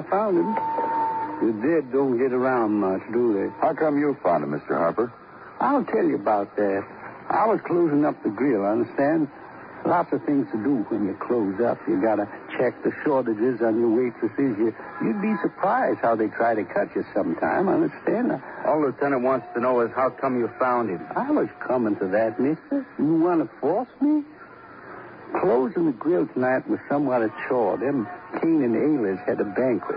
I 0.00 0.02
found 0.08 0.38
him. 0.38 0.54
The 1.44 1.52
dead 1.60 1.92
don't 1.92 2.16
get 2.16 2.32
around 2.32 2.72
much, 2.72 3.02
do 3.12 3.34
they? 3.34 3.48
How 3.60 3.74
come 3.74 3.98
you 3.98 4.16
found 4.22 4.44
him, 4.44 4.52
Mr. 4.52 4.78
Harper? 4.78 5.12
I'll 5.60 5.84
tell 5.84 6.04
you 6.04 6.14
about 6.14 6.56
that. 6.56 6.84
I 7.28 7.46
was 7.46 7.60
closing 7.66 8.06
up 8.06 8.16
the 8.22 8.30
grill, 8.30 8.64
understand? 8.64 9.28
Lots 9.84 10.10
of 10.12 10.24
things 10.24 10.46
to 10.52 10.56
do 10.64 10.86
when 10.88 11.04
you 11.06 11.12
close 11.20 11.60
up. 11.60 11.76
You 11.86 12.00
gotta 12.00 12.26
check 12.56 12.82
the 12.82 12.92
shortages 13.04 13.60
on 13.60 13.78
your 13.78 13.90
waitresses. 13.90 14.56
You, 14.56 14.74
you'd 15.04 15.20
be 15.20 15.34
surprised 15.42 16.00
how 16.00 16.16
they 16.16 16.28
try 16.28 16.54
to 16.54 16.64
cut 16.64 16.88
you 16.96 17.04
sometime, 17.12 17.68
understand? 17.68 18.40
All 18.64 18.80
Lieutenant 18.80 19.22
wants 19.22 19.46
to 19.52 19.60
know 19.60 19.80
is 19.80 19.90
how 19.94 20.08
come 20.08 20.38
you 20.38 20.48
found 20.58 20.88
him. 20.88 21.00
I 21.14 21.30
was 21.30 21.48
coming 21.60 21.96
to 21.96 22.08
that, 22.08 22.40
mister. 22.40 22.86
You 22.98 23.20
want 23.20 23.42
to 23.42 23.58
force 23.60 23.88
me? 24.00 24.24
Closing 25.38 25.86
the 25.86 25.92
grill 25.92 26.26
tonight 26.26 26.68
was 26.68 26.80
somewhat 26.88 27.22
a 27.22 27.32
chore. 27.48 27.76
Them 27.78 28.08
Kane 28.40 28.62
and 28.62 28.74
Aylers 28.74 29.18
had 29.26 29.40
a 29.40 29.44
banquet. 29.44 29.96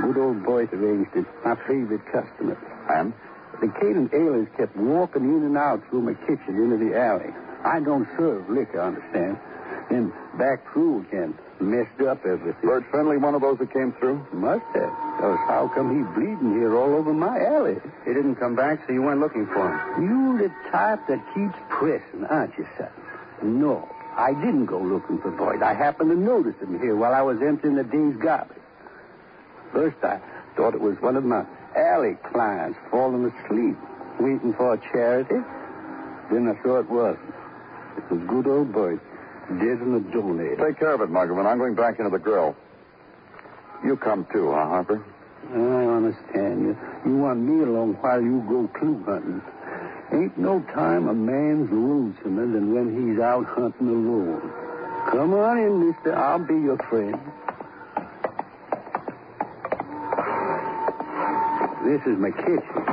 Good 0.00 0.16
old 0.16 0.44
boys 0.44 0.68
arranged 0.72 1.14
it. 1.14 1.26
My 1.44 1.56
favorite 1.66 2.04
customer. 2.06 2.56
And? 2.88 3.12
The 3.60 3.68
Kane 3.80 3.96
and 3.96 4.14
Aylers 4.14 4.48
kept 4.56 4.74
walking 4.76 5.24
in 5.24 5.44
and 5.44 5.56
out 5.56 5.82
through 5.88 6.02
my 6.02 6.14
kitchen 6.14 6.56
into 6.56 6.78
the 6.78 6.98
alley. 6.98 7.30
I 7.64 7.80
don't 7.80 8.08
serve 8.16 8.48
liquor, 8.48 8.80
understand? 8.80 9.38
Then 9.90 10.12
back 10.38 10.64
crew 10.64 11.04
again 11.06 11.38
messed 11.60 12.00
up 12.00 12.24
everything. 12.26 12.60
Bert 12.62 12.84
Finley, 12.90 13.16
one 13.18 13.34
of 13.34 13.40
those 13.40 13.58
that 13.58 13.72
came 13.72 13.92
through? 13.92 14.26
Must 14.32 14.64
have. 14.74 14.92
Else 15.22 15.38
how 15.46 15.70
come 15.74 15.94
he 15.94 16.02
bleeding 16.18 16.58
here 16.58 16.76
all 16.76 16.94
over 16.94 17.12
my 17.12 17.38
alley? 17.38 17.76
He 18.04 18.12
didn't 18.12 18.36
come 18.36 18.56
back, 18.56 18.80
so 18.86 18.92
you 18.92 19.02
went 19.02 19.20
looking 19.20 19.46
for 19.46 19.70
him. 19.70 20.02
You 20.02 20.38
the 20.38 20.48
type 20.70 21.06
that 21.08 21.22
keeps 21.34 21.54
pressing, 21.68 22.24
aren't 22.24 22.56
you, 22.58 22.66
son? 22.76 22.90
No, 23.42 23.88
I 24.16 24.34
didn't 24.34 24.66
go 24.66 24.78
looking 24.78 25.18
for 25.20 25.30
Boyd. 25.30 25.62
I 25.62 25.74
happened 25.74 26.10
to 26.10 26.16
notice 26.16 26.60
him 26.60 26.78
here 26.78 26.96
while 26.96 27.14
I 27.14 27.22
was 27.22 27.40
emptying 27.40 27.74
the 27.76 27.84
day's 27.84 28.16
garbage. 28.16 28.58
First, 29.72 29.96
I 30.02 30.20
thought 30.56 30.74
it 30.74 30.80
was 30.80 31.00
one 31.00 31.16
of 31.16 31.24
my 31.24 31.44
alley 31.74 32.16
clients 32.30 32.78
falling 32.90 33.24
asleep, 33.24 33.76
waiting 34.20 34.52
for 34.54 34.74
a 34.74 34.78
charity. 34.92 35.40
Then 36.30 36.48
I 36.48 36.62
saw 36.62 36.78
it 36.80 36.90
wasn't. 36.90 37.34
It 37.96 38.10
was 38.10 38.20
good 38.28 38.46
old 38.46 38.72
Boyd, 38.72 39.00
dead 39.48 39.80
in 39.80 39.94
the 39.94 40.00
donator. 40.10 40.68
Take 40.68 40.78
care 40.78 40.92
of 40.92 41.00
it, 41.00 41.10
Muggavan. 41.10 41.46
I'm 41.46 41.58
going 41.58 41.74
back 41.74 41.98
into 41.98 42.10
the 42.10 42.18
grill. 42.18 42.54
You 43.84 43.96
come 43.96 44.26
too, 44.32 44.52
huh, 44.52 44.68
Harper? 44.68 45.04
I 45.50 45.56
understand 45.56 46.62
you. 46.62 46.78
You 47.04 47.16
want 47.16 47.40
me 47.40 47.62
along 47.62 47.94
while 47.94 48.20
you 48.20 48.44
go 48.48 48.68
clue 48.78 49.02
hunting. 49.04 49.42
Ain't 50.12 50.36
no 50.36 50.60
time 50.74 51.08
a 51.08 51.14
man's 51.14 51.70
lonesomer 51.70 52.52
than 52.52 52.74
when 52.74 53.10
he's 53.10 53.18
out 53.18 53.46
hunting 53.46 53.88
alone. 53.88 54.40
Come 55.10 55.32
on 55.34 55.58
in, 55.58 55.88
mister. 55.88 56.14
I'll 56.14 56.38
be 56.38 56.54
your 56.54 56.76
friend. 56.90 57.18
This 61.84 62.02
is 62.06 62.18
my 62.18 62.30
kitchen. 62.30 62.86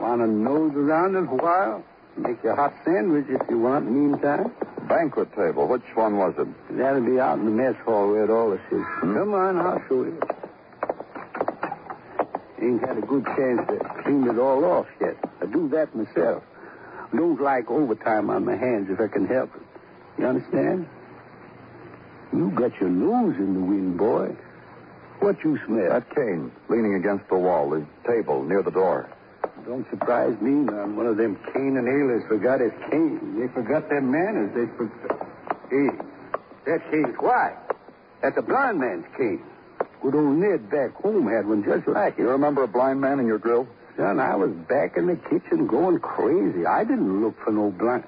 Want 0.00 0.20
to 0.20 0.26
nose 0.26 0.72
around 0.74 1.16
it 1.16 1.20
a 1.20 1.34
while? 1.34 1.82
Make 2.16 2.44
you 2.44 2.50
a 2.50 2.54
hot 2.54 2.74
sandwich 2.84 3.26
if 3.28 3.40
you 3.48 3.58
want, 3.58 3.90
meantime. 3.90 4.52
Banquet 4.86 5.34
table. 5.34 5.66
Which 5.66 5.82
one 5.94 6.18
was 6.18 6.34
it? 6.38 6.46
That'll 6.76 7.00
be 7.00 7.18
out 7.18 7.38
in 7.38 7.46
the 7.46 7.50
mess 7.50 7.74
hall 7.84 8.10
where 8.10 8.24
it 8.24 8.30
all 8.30 8.52
is. 8.52 8.60
Come 9.00 9.34
on, 9.34 9.58
I'll 9.58 9.82
show 9.88 10.04
you. 10.04 10.20
Ain't 12.60 12.80
had 12.86 12.98
a 12.98 13.02
good 13.02 13.24
chance 13.24 13.66
to 13.68 14.02
clean 14.02 14.28
it 14.28 14.38
all 14.38 14.64
off 14.64 14.86
yet. 15.00 15.16
I 15.44 15.46
do 15.52 15.68
that 15.68 15.94
myself. 15.94 16.42
Don't 17.14 17.40
like 17.40 17.70
overtime 17.70 18.30
on 18.30 18.46
my 18.46 18.56
hands 18.56 18.88
if 18.90 18.98
I 18.98 19.08
can 19.08 19.26
help 19.26 19.54
it. 19.54 19.62
You 20.18 20.26
understand? 20.26 20.88
You 22.32 22.50
got 22.50 22.80
your 22.80 22.88
nose 22.88 23.36
in 23.36 23.52
the 23.52 23.60
wind, 23.60 23.98
boy. 23.98 24.34
What 25.20 25.36
you 25.44 25.58
smell? 25.66 25.90
That 25.90 26.14
cane, 26.14 26.50
leaning 26.70 26.94
against 26.94 27.28
the 27.28 27.36
wall, 27.36 27.70
the 27.70 27.86
table 28.08 28.42
near 28.42 28.62
the 28.62 28.70
door. 28.70 29.10
Don't 29.66 29.88
surprise 29.90 30.34
me 30.40 30.50
none. 30.50 30.96
One 30.96 31.06
of 31.06 31.18
them 31.18 31.36
Cane 31.52 31.76
and 31.76 31.86
Ailers 31.86 32.26
forgot 32.26 32.60
his 32.60 32.72
cane. 32.90 33.38
They 33.38 33.48
forgot 33.48 33.88
their 33.88 34.00
manners. 34.00 34.50
They 34.54 34.66
forgot. 34.76 35.28
Hey, 35.70 35.88
that 36.66 36.90
cane's 36.90 37.16
white. 37.18 37.56
That's 38.22 38.36
a 38.38 38.42
blind 38.42 38.78
man's 38.80 39.04
cane. 39.16 39.44
Good 40.02 40.14
old 40.14 40.36
Ned 40.36 40.70
back 40.70 40.94
home 40.94 41.28
had 41.28 41.46
one 41.46 41.64
just 41.64 41.86
like 41.86 42.14
it. 42.18 42.22
You 42.22 42.30
remember 42.30 42.62
a 42.62 42.68
blind 42.68 43.00
man 43.00 43.20
in 43.20 43.26
your 43.26 43.38
grill? 43.38 43.68
Son, 43.96 44.18
I 44.18 44.34
was 44.34 44.50
back 44.50 44.96
in 44.96 45.06
the 45.06 45.16
kitchen 45.16 45.66
going 45.66 46.00
crazy. 46.00 46.66
I 46.66 46.82
didn't 46.84 47.22
look 47.22 47.38
for 47.44 47.52
no 47.52 47.70
blind. 47.70 48.04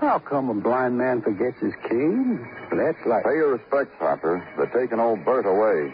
How 0.00 0.18
come 0.18 0.48
a 0.48 0.54
blind 0.54 0.96
man 0.96 1.22
forgets 1.22 1.58
his 1.60 1.74
cane? 1.88 2.48
That's 2.70 2.98
like. 3.06 3.24
Pay 3.24 3.34
your 3.34 3.56
respects, 3.56 3.94
Harper. 3.98 4.46
They're 4.56 4.66
taking 4.66 5.00
old 5.00 5.24
Bert 5.24 5.46
away. 5.46 5.92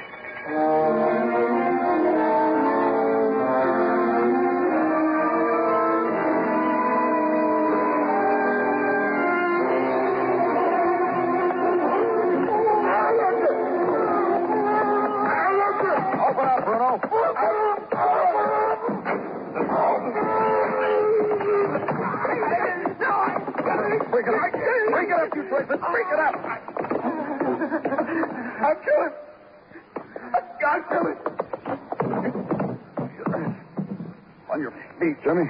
Jimmy. 35.28 35.44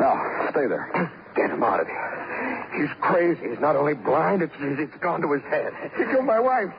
Now, 0.00 0.18
stay 0.50 0.66
there. 0.66 0.90
Get 1.36 1.50
him 1.50 1.62
out 1.62 1.78
of 1.78 1.86
here. 1.86 2.66
He's 2.74 2.90
crazy. 3.00 3.50
He's 3.50 3.60
not 3.60 3.76
only 3.76 3.94
blind, 3.94 4.42
it's, 4.42 4.52
it's 4.58 4.96
gone 4.96 5.22
to 5.22 5.30
his 5.30 5.42
head. 5.42 5.72
He 5.96 6.02
killed 6.10 6.24
my 6.24 6.40
wife. 6.40 6.74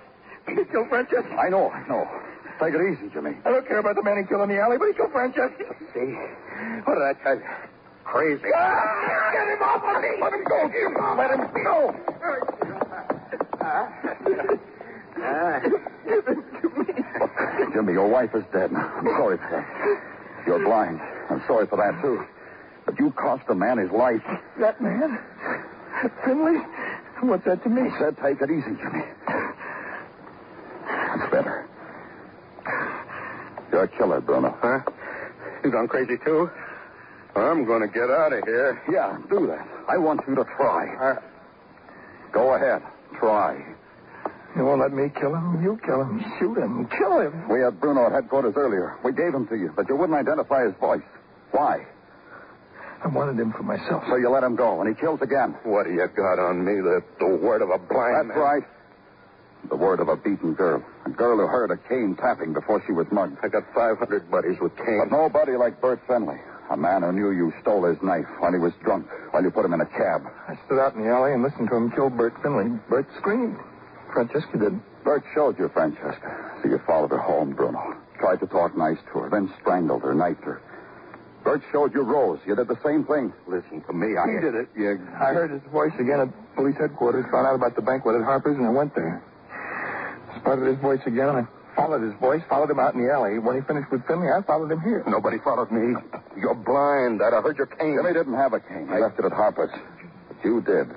He 0.45 0.56
killed 0.56 0.89
Francesca. 0.89 1.34
I 1.39 1.47
know, 1.47 1.71
I 1.71 1.88
know. 1.88 2.06
Take 2.60 2.76
it 2.76 2.82
easy, 2.84 3.08
Jimmy. 3.13 3.38
I 3.45 3.49
don't 3.49 3.65
care 3.65 3.80
about 3.80 3.95
the 3.95 4.04
man 4.04 4.17
he 4.17 4.28
killed 4.28 4.41
in 4.41 4.49
the 4.49 4.60
alley, 4.60 4.78
but 4.78 4.88
he 4.88 4.93
killed 4.93 5.13
Francesca. 5.13 5.63
See? 5.93 6.12
What 6.84 6.95
did 6.95 7.04
I 7.08 7.13
tell 7.23 7.36
you? 7.39 7.47
Crazy. 8.04 8.52
Ah, 8.54 9.32
get 9.32 9.47
him 9.47 9.63
off 9.63 9.88
of 9.88 10.02
me! 10.04 10.19
Let 10.19 10.34
him 10.34 10.43
go. 10.43 10.67
Let 11.15 11.32
him 11.32 11.47
go. 11.63 11.95
Give 16.04 16.28
him 16.28 16.43
to 16.60 16.67
me. 16.76 17.71
Jimmy, 17.73 17.93
your 17.93 18.10
wife 18.10 18.36
is 18.36 18.43
dead. 18.52 18.69
I'm 18.76 19.06
sorry 19.15 19.38
for 19.38 19.49
that. 19.49 20.45
You're 20.45 20.60
blind. 20.60 20.99
I'm 21.43 21.47
sorry 21.47 21.67
for 21.67 21.75
that, 21.77 22.01
too. 22.01 22.23
But 22.86 22.97
you 22.99 23.12
cost 23.12 23.43
a 23.49 23.56
man 23.56 23.77
his 23.77 23.91
life. 23.91 24.21
That 24.60 24.79
man? 24.82 25.19
Finley? 26.25 26.60
What's 27.21 27.45
that 27.45 27.63
to 27.63 27.69
me? 27.69 27.82
I 27.89 27.99
said 27.99 28.17
take 28.21 28.41
it 28.41 28.49
easy, 28.49 28.75
Jimmy. 28.75 29.03
It's 31.15 31.32
better. 31.32 31.67
You're 33.71 33.84
a 33.84 33.88
killer, 33.88 34.21
Bruno. 34.21 34.58
Huh? 34.62 34.79
You 35.63 35.71
gone 35.71 35.88
crazy, 35.88 36.17
too? 36.23 36.49
I'm 37.36 37.65
going 37.65 37.82
to 37.82 37.88
get 37.88 38.10
out 38.10 38.34
of 38.34 38.43
here. 38.45 38.82
Yeah, 38.91 39.17
do 39.29 39.47
that. 39.47 39.67
I 39.89 39.97
want 39.97 40.21
you 40.27 40.36
to 40.36 40.43
try. 40.58 40.95
Uh, 40.95 41.21
Go 42.32 42.53
ahead. 42.56 42.82
Try. 43.19 43.63
You 44.56 44.65
won't 44.65 44.82
let 44.82 44.91
me 44.93 45.10
kill 45.19 45.34
him. 45.36 45.63
You 45.63 45.79
kill 45.86 46.01
him. 46.01 46.23
Shoot 46.39 46.58
him. 46.58 46.88
Kill 46.97 47.21
him. 47.21 47.49
We 47.49 47.62
had 47.62 47.79
Bruno 47.79 48.06
at 48.06 48.12
headquarters 48.12 48.53
earlier. 48.56 48.97
We 49.03 49.12
gave 49.13 49.34
him 49.34 49.47
to 49.47 49.56
you, 49.56 49.71
but 49.75 49.88
you 49.89 49.95
wouldn't 49.95 50.17
identify 50.17 50.65
his 50.65 50.73
voice. 50.75 51.01
Why? 51.54 51.86
I 53.04 53.08
wanted 53.10 53.39
him 53.39 53.54
for 53.54 53.63
myself. 53.63 54.04
So 54.10 54.16
you 54.16 54.30
let 54.30 54.44
him 54.44 54.56
go, 54.56 54.82
and 54.82 54.89
he 54.89 55.00
kills 55.00 55.22
again. 55.22 55.56
What 55.63 55.86
do 55.86 55.94
you 55.94 56.08
got 56.16 56.39
on 56.39 56.66
me? 56.66 56.82
The, 56.82 57.04
the 57.20 57.36
word 57.38 57.62
of 57.62 57.70
a 57.70 57.78
blind 57.78 58.32
That's 58.32 58.39
right. 58.39 58.63
The 59.70 59.76
word 59.76 60.00
of 60.00 60.08
a 60.10 60.18
beaten 60.18 60.56
girl. 60.56 60.84
A 61.06 61.10
girl 61.10 61.38
who 61.38 61.46
heard 61.46 61.70
a 61.70 61.78
cane 61.78 62.18
tapping 62.20 62.54
before 62.54 62.82
she 62.88 62.92
was 62.92 63.06
mugged. 63.12 63.38
I 63.44 63.50
got 63.50 63.63
500 63.76 64.32
buddies 64.32 64.58
with 64.60 64.76
cane. 64.78 65.00
But 65.08 65.12
nobody 65.12 65.54
like 65.54 65.80
Bert 65.80 66.02
Finley. 66.08 66.39
A 66.72 66.78
man 66.78 67.04
who 67.04 67.12
knew 67.12 67.32
you 67.32 67.54
stole 67.62 67.84
his 67.86 68.02
knife 68.02 68.26
while 68.39 68.52
he 68.52 68.60
was 68.60 68.74
drunk, 68.84 69.08
while 69.32 69.44
you 69.44 69.52
put 69.52 69.66
him 69.66 69.74
in 69.74 69.82
a 69.82 69.86
cab. 69.86 70.26
I 70.48 70.58
stood 70.66 70.80
out 70.80 70.96
in 70.96 71.04
the 71.04 71.10
alley 71.10 71.34
and 71.34 71.44
listened 71.44 71.70
to 71.70 71.76
him 71.76 71.92
kill 71.92 72.10
Bert 72.10 72.34
Finley. 72.42 72.80
Bert 72.89 73.06
screamed. 73.20 73.60
Francesca 74.12 74.58
did. 74.58 74.80
Bert 75.04 75.24
showed 75.36 75.60
you 75.60 75.70
Francesca. 75.70 76.60
So 76.63 76.70
you 76.70 76.80
followed 76.88 77.12
her 77.12 77.20
home, 77.20 77.54
Bruno. 77.54 77.96
Tried 78.20 78.39
to 78.39 78.48
talk 78.48 78.76
nice 78.78 78.98
to 79.12 79.20
her, 79.20 79.30
then 79.30 79.54
strangled 79.62 80.04
her, 80.04 80.13
knifed 80.13 80.44
her. 80.44 80.62
Bert 81.43 81.62
showed 81.71 81.93
you 81.93 82.01
Rose. 82.01 82.39
You 82.45 82.56
did 82.56 82.67
the 82.67 82.79
same 82.84 83.03
thing. 83.03 83.34
Listen 83.47 83.82
to 83.82 83.93
me. 83.93 84.15
I 84.17 84.32
He 84.32 84.39
did 84.39 84.56
it. 84.56 84.69
You... 84.75 84.99
I 85.19 85.34
heard 85.34 85.51
his 85.51 85.62
voice 85.71 85.91
again 85.99 86.21
at 86.21 86.56
police 86.56 86.75
headquarters, 86.79 87.25
found 87.32 87.47
out 87.47 87.56
about 87.56 87.75
the 87.75 87.82
banquet 87.82 88.15
at 88.15 88.23
Harper's, 88.23 88.58
and 88.58 88.65
I 88.65 88.69
went 88.69 88.95
there. 88.95 89.21
Spotted 90.39 90.67
his 90.67 90.79
voice 90.79 91.01
again, 91.06 91.29
and 91.29 91.38
I 91.39 91.75
followed 91.75 92.01
his 92.01 92.13
voice, 92.19 92.41
followed 92.47 92.71
him 92.71 92.79
out 92.79 92.95
in 92.95 93.06
the 93.06 93.12
alley. 93.12 93.39
When 93.39 93.56
he 93.56 93.62
finished 93.62 93.91
with 93.91 94.06
Finley, 94.08 94.29
I 94.32 94.41
followed 94.41 94.71
him 94.71 94.82
here. 94.82 95.03
Nobody 95.06 95.38
followed 95.43 95.71
me. 95.71 95.99
You're 96.38 96.56
blind. 96.56 97.21
I'd 97.21 97.34
have 97.34 97.43
heard 97.43 97.58
your 97.58 97.67
cane. 97.67 97.97
Jimmy 97.99 98.13
didn't 98.13 98.36
have 98.36 98.53
a 98.53 98.60
cane. 98.60 98.88
He 98.88 98.97
left 98.99 99.19
it 99.19 99.25
at 99.25 99.34
Harper's. 99.34 99.71
But 100.27 100.38
you 100.43 100.62
did. 100.62 100.95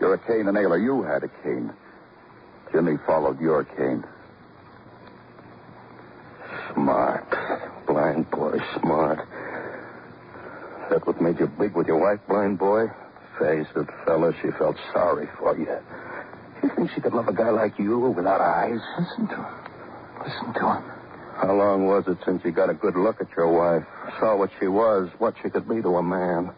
You're 0.00 0.14
a 0.14 0.18
cane 0.18 0.48
and 0.48 0.54
nailer. 0.54 0.78
You 0.78 1.02
had 1.02 1.22
a 1.22 1.28
cane. 1.42 1.72
Jimmy 2.72 2.98
followed 3.06 3.40
your 3.40 3.64
cane. 3.64 4.04
Smart. 6.74 7.24
Blind 7.86 8.30
boy, 8.30 8.58
smart. 8.80 9.28
That 10.90 11.06
what 11.06 11.20
made 11.20 11.40
you 11.40 11.46
big 11.46 11.74
with 11.74 11.86
your 11.86 11.98
wife, 11.98 12.20
blind 12.28 12.58
boy? 12.58 12.86
Face 13.38 13.66
it, 13.74 13.88
fella, 14.04 14.32
she 14.42 14.50
felt 14.58 14.76
sorry 14.92 15.28
for 15.38 15.56
you. 15.56 15.66
You 16.62 16.70
think 16.76 16.90
she 16.94 17.00
could 17.00 17.14
love 17.14 17.28
a 17.28 17.32
guy 17.32 17.50
like 17.50 17.78
you 17.78 17.98
without 17.98 18.40
eyes? 18.40 18.80
Listen 18.98 19.28
to 19.28 19.36
him. 19.36 19.46
Listen 20.24 20.54
to 20.54 20.60
him. 20.60 20.84
How 21.36 21.52
long 21.52 21.86
was 21.86 22.04
it 22.06 22.18
since 22.24 22.42
you 22.44 22.52
got 22.52 22.70
a 22.70 22.74
good 22.74 22.96
look 22.96 23.20
at 23.20 23.28
your 23.36 23.50
wife? 23.50 23.86
Saw 24.20 24.36
what 24.36 24.50
she 24.60 24.68
was, 24.68 25.10
what 25.18 25.34
she 25.42 25.50
could 25.50 25.68
be 25.68 25.82
to 25.82 25.96
a 25.96 26.02
man? 26.02 26.52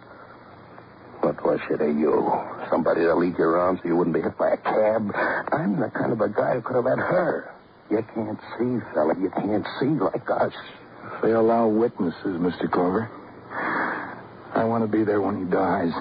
What 1.21 1.43
was 1.45 1.61
she 1.67 1.77
to 1.77 1.87
you? 1.87 2.31
Somebody 2.71 3.03
to 3.03 3.15
lead 3.15 3.35
you 3.39 3.45
around 3.45 3.81
so 3.83 3.89
you 3.89 3.97
wouldn't 3.97 4.15
be 4.15 4.23
hit 4.23 4.37
by 4.37 4.51
a 4.51 4.57
cab? 4.59 5.11
I'm 5.53 5.81
the 5.81 5.91
kind 5.91 6.12
of 6.12 6.21
a 6.21 6.29
guy 6.29 6.55
who 6.55 6.62
could 6.62 6.77
have 6.77 6.85
had 6.85 6.99
her. 6.99 7.55
You 7.91 8.05
can't 8.15 8.39
see, 8.59 8.79
fella. 8.93 9.15
You 9.19 9.31
can't 9.31 9.67
see 9.81 9.87
like 9.87 10.29
us. 10.29 10.53
If 11.15 11.23
they 11.23 11.33
allow 11.33 11.69
witnesses, 11.69 12.37
Mr. 12.39 12.71
Clover, 12.71 13.11
I 14.57 14.64
want 14.64 14.83
to 14.85 14.88
be 14.88 15.05
there 15.05 15.21
when 15.21 15.37
he 15.37 15.45
dies. 15.45 15.92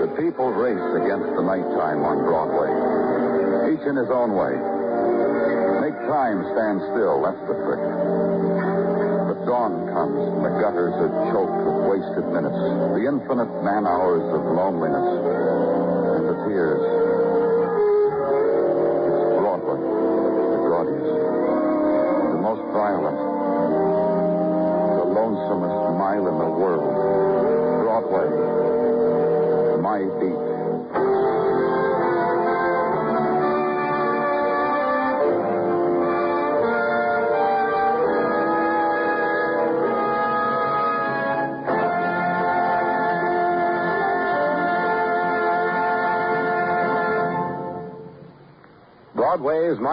The 0.00 0.08
people 0.20 0.52
race 0.52 0.76
against 1.02 1.34
the 1.34 1.42
nighttime 1.42 2.04
on 2.04 2.18
Broadway, 2.28 3.72
each 3.72 3.86
in 3.88 3.96
his 3.96 4.10
own 4.10 4.34
way. 4.36 4.51
Still, 6.92 7.24
that's 7.24 7.40
the 7.48 7.56
trick. 7.64 7.80
But 7.80 9.46
dawn 9.48 9.88
comes, 9.96 10.28
and 10.28 10.44
the 10.44 10.52
gutters 10.60 10.92
are 10.92 11.32
choked 11.32 11.64
with 11.64 11.88
wasted 11.88 12.28
minutes, 12.28 12.52
the 12.52 13.08
infinite 13.08 13.48
man 13.64 13.86
hours 13.88 14.20
of 14.28 14.44
loneliness, 14.44 15.08
and 16.20 16.28
the 16.28 16.36
tears. 16.44 16.84
It's 19.08 19.24
Broadway, 19.40 19.80
the 19.80 20.68
gaudiest, 20.68 21.16
the 22.28 22.40
most 22.44 22.60
violent, 22.76 23.16
the 25.00 25.08
lonesomest 25.16 25.96
mile 25.96 26.28
in 26.28 26.36
the 26.36 26.50
world. 26.60 26.92
Broadway, 27.88 28.28
my 29.80 30.04
beat. 30.20 30.51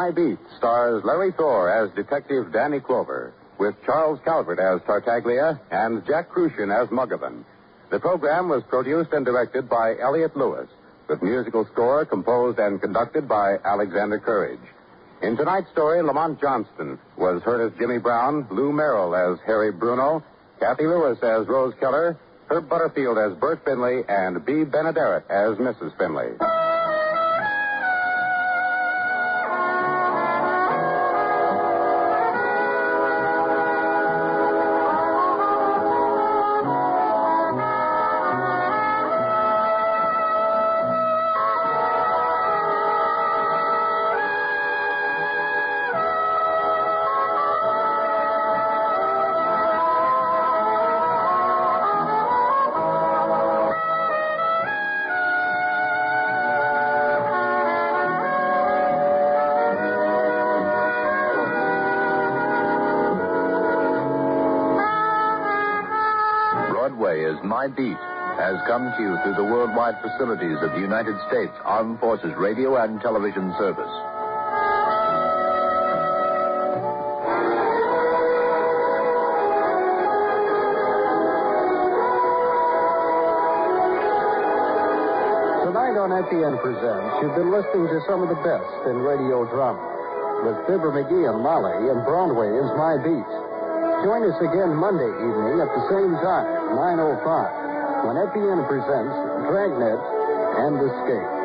My 0.10 0.16
Beat 0.16 0.40
stars 0.58 1.04
Larry 1.06 1.32
Thor 1.38 1.70
as 1.70 1.94
Detective 1.94 2.52
Danny 2.52 2.80
Clover, 2.80 3.32
with 3.60 3.76
Charles 3.86 4.20
Calvert 4.26 4.58
as 4.58 4.82
Tartaglia 4.88 5.62
and 5.70 6.04
Jack 6.08 6.32
Kruschen 6.32 6.74
as 6.76 6.90
Muggavan. 6.90 7.44
The 7.92 8.00
program 8.00 8.50
was 8.50 8.64
produced 8.70 9.14
and 9.14 9.24
directed 9.24 9.70
by 9.70 10.00
Elliott 10.00 10.36
Lewis, 10.36 10.68
with 11.08 11.22
musical 11.22 11.64
score 11.72 12.06
composed 12.06 12.58
and 12.58 12.82
conducted 12.82 13.30
by 13.30 13.58
Alexander 13.64 14.18
Courage. 14.18 14.66
In 15.22 15.38
tonight's 15.38 15.70
story, 15.74 16.02
Lamont 16.02 16.42
Johnson 16.42 16.98
was 17.16 17.44
heard 17.44 17.72
as 17.72 17.78
Jimmy 17.78 18.00
Brown, 18.00 18.48
Lou 18.50 18.74
Merrill 18.74 19.16
as 19.16 19.38
Harry 19.46 19.72
Bruno, 19.72 20.24
Cathy 20.60 20.88
Lewis 20.88 21.20
as 21.22 21.46
Rose 21.46 21.76
Keller, 21.80 22.18
Herb 22.50 22.68
Butterfield 22.68 23.20
as 23.20 23.38
Bert 23.38 23.64
Finley, 23.64 24.02
and 24.10 24.44
Bea 24.44 24.66
Benaderet 24.66 25.30
as 25.30 25.60
Mrs. 25.60 25.96
Finley. 26.00 26.32
You 69.00 69.18
through 69.24 69.36
the 69.36 69.44
worldwide 69.44 69.96
facilities 70.02 70.58
of 70.62 70.72
the 70.72 70.80
United 70.80 71.16
States 71.28 71.54
Armed 71.64 72.00
Forces 72.00 72.34
Radio 72.36 72.76
and 72.76 73.00
Television 73.02 73.54
Service. 73.58 73.92
Tonight 85.64 85.96
on 85.96 86.12
FEN 86.28 86.56
Presents, 86.60 87.14
you've 87.22 87.36
been 87.36 87.52
listening 87.52 87.88
to 87.88 88.00
some 88.08 88.24
of 88.24 88.30
the 88.30 88.40
best 88.44 88.74
in 88.90 89.00
radio 89.00 89.46
drama 89.48 89.80
with 90.44 90.56
Fibber 90.68 90.92
McGee 90.92 91.28
and 91.28 91.44
Molly 91.44 91.92
and 91.92 92.04
Broadway 92.04 92.48
is 92.48 92.70
My 92.80 92.96
Beat. 93.00 93.32
Join 94.04 94.24
us 94.24 94.40
again 94.40 94.72
Monday 94.76 95.12
evening 95.20 95.60
at 95.60 95.68
the 95.68 95.84
same 95.92 96.16
time, 96.24 96.48
9.05, 96.80 97.59
when 98.06 98.16
FEN 98.32 98.66
presents 98.66 99.16
Dragnet 99.50 100.00
and 100.64 100.76
Escape. 100.80 101.39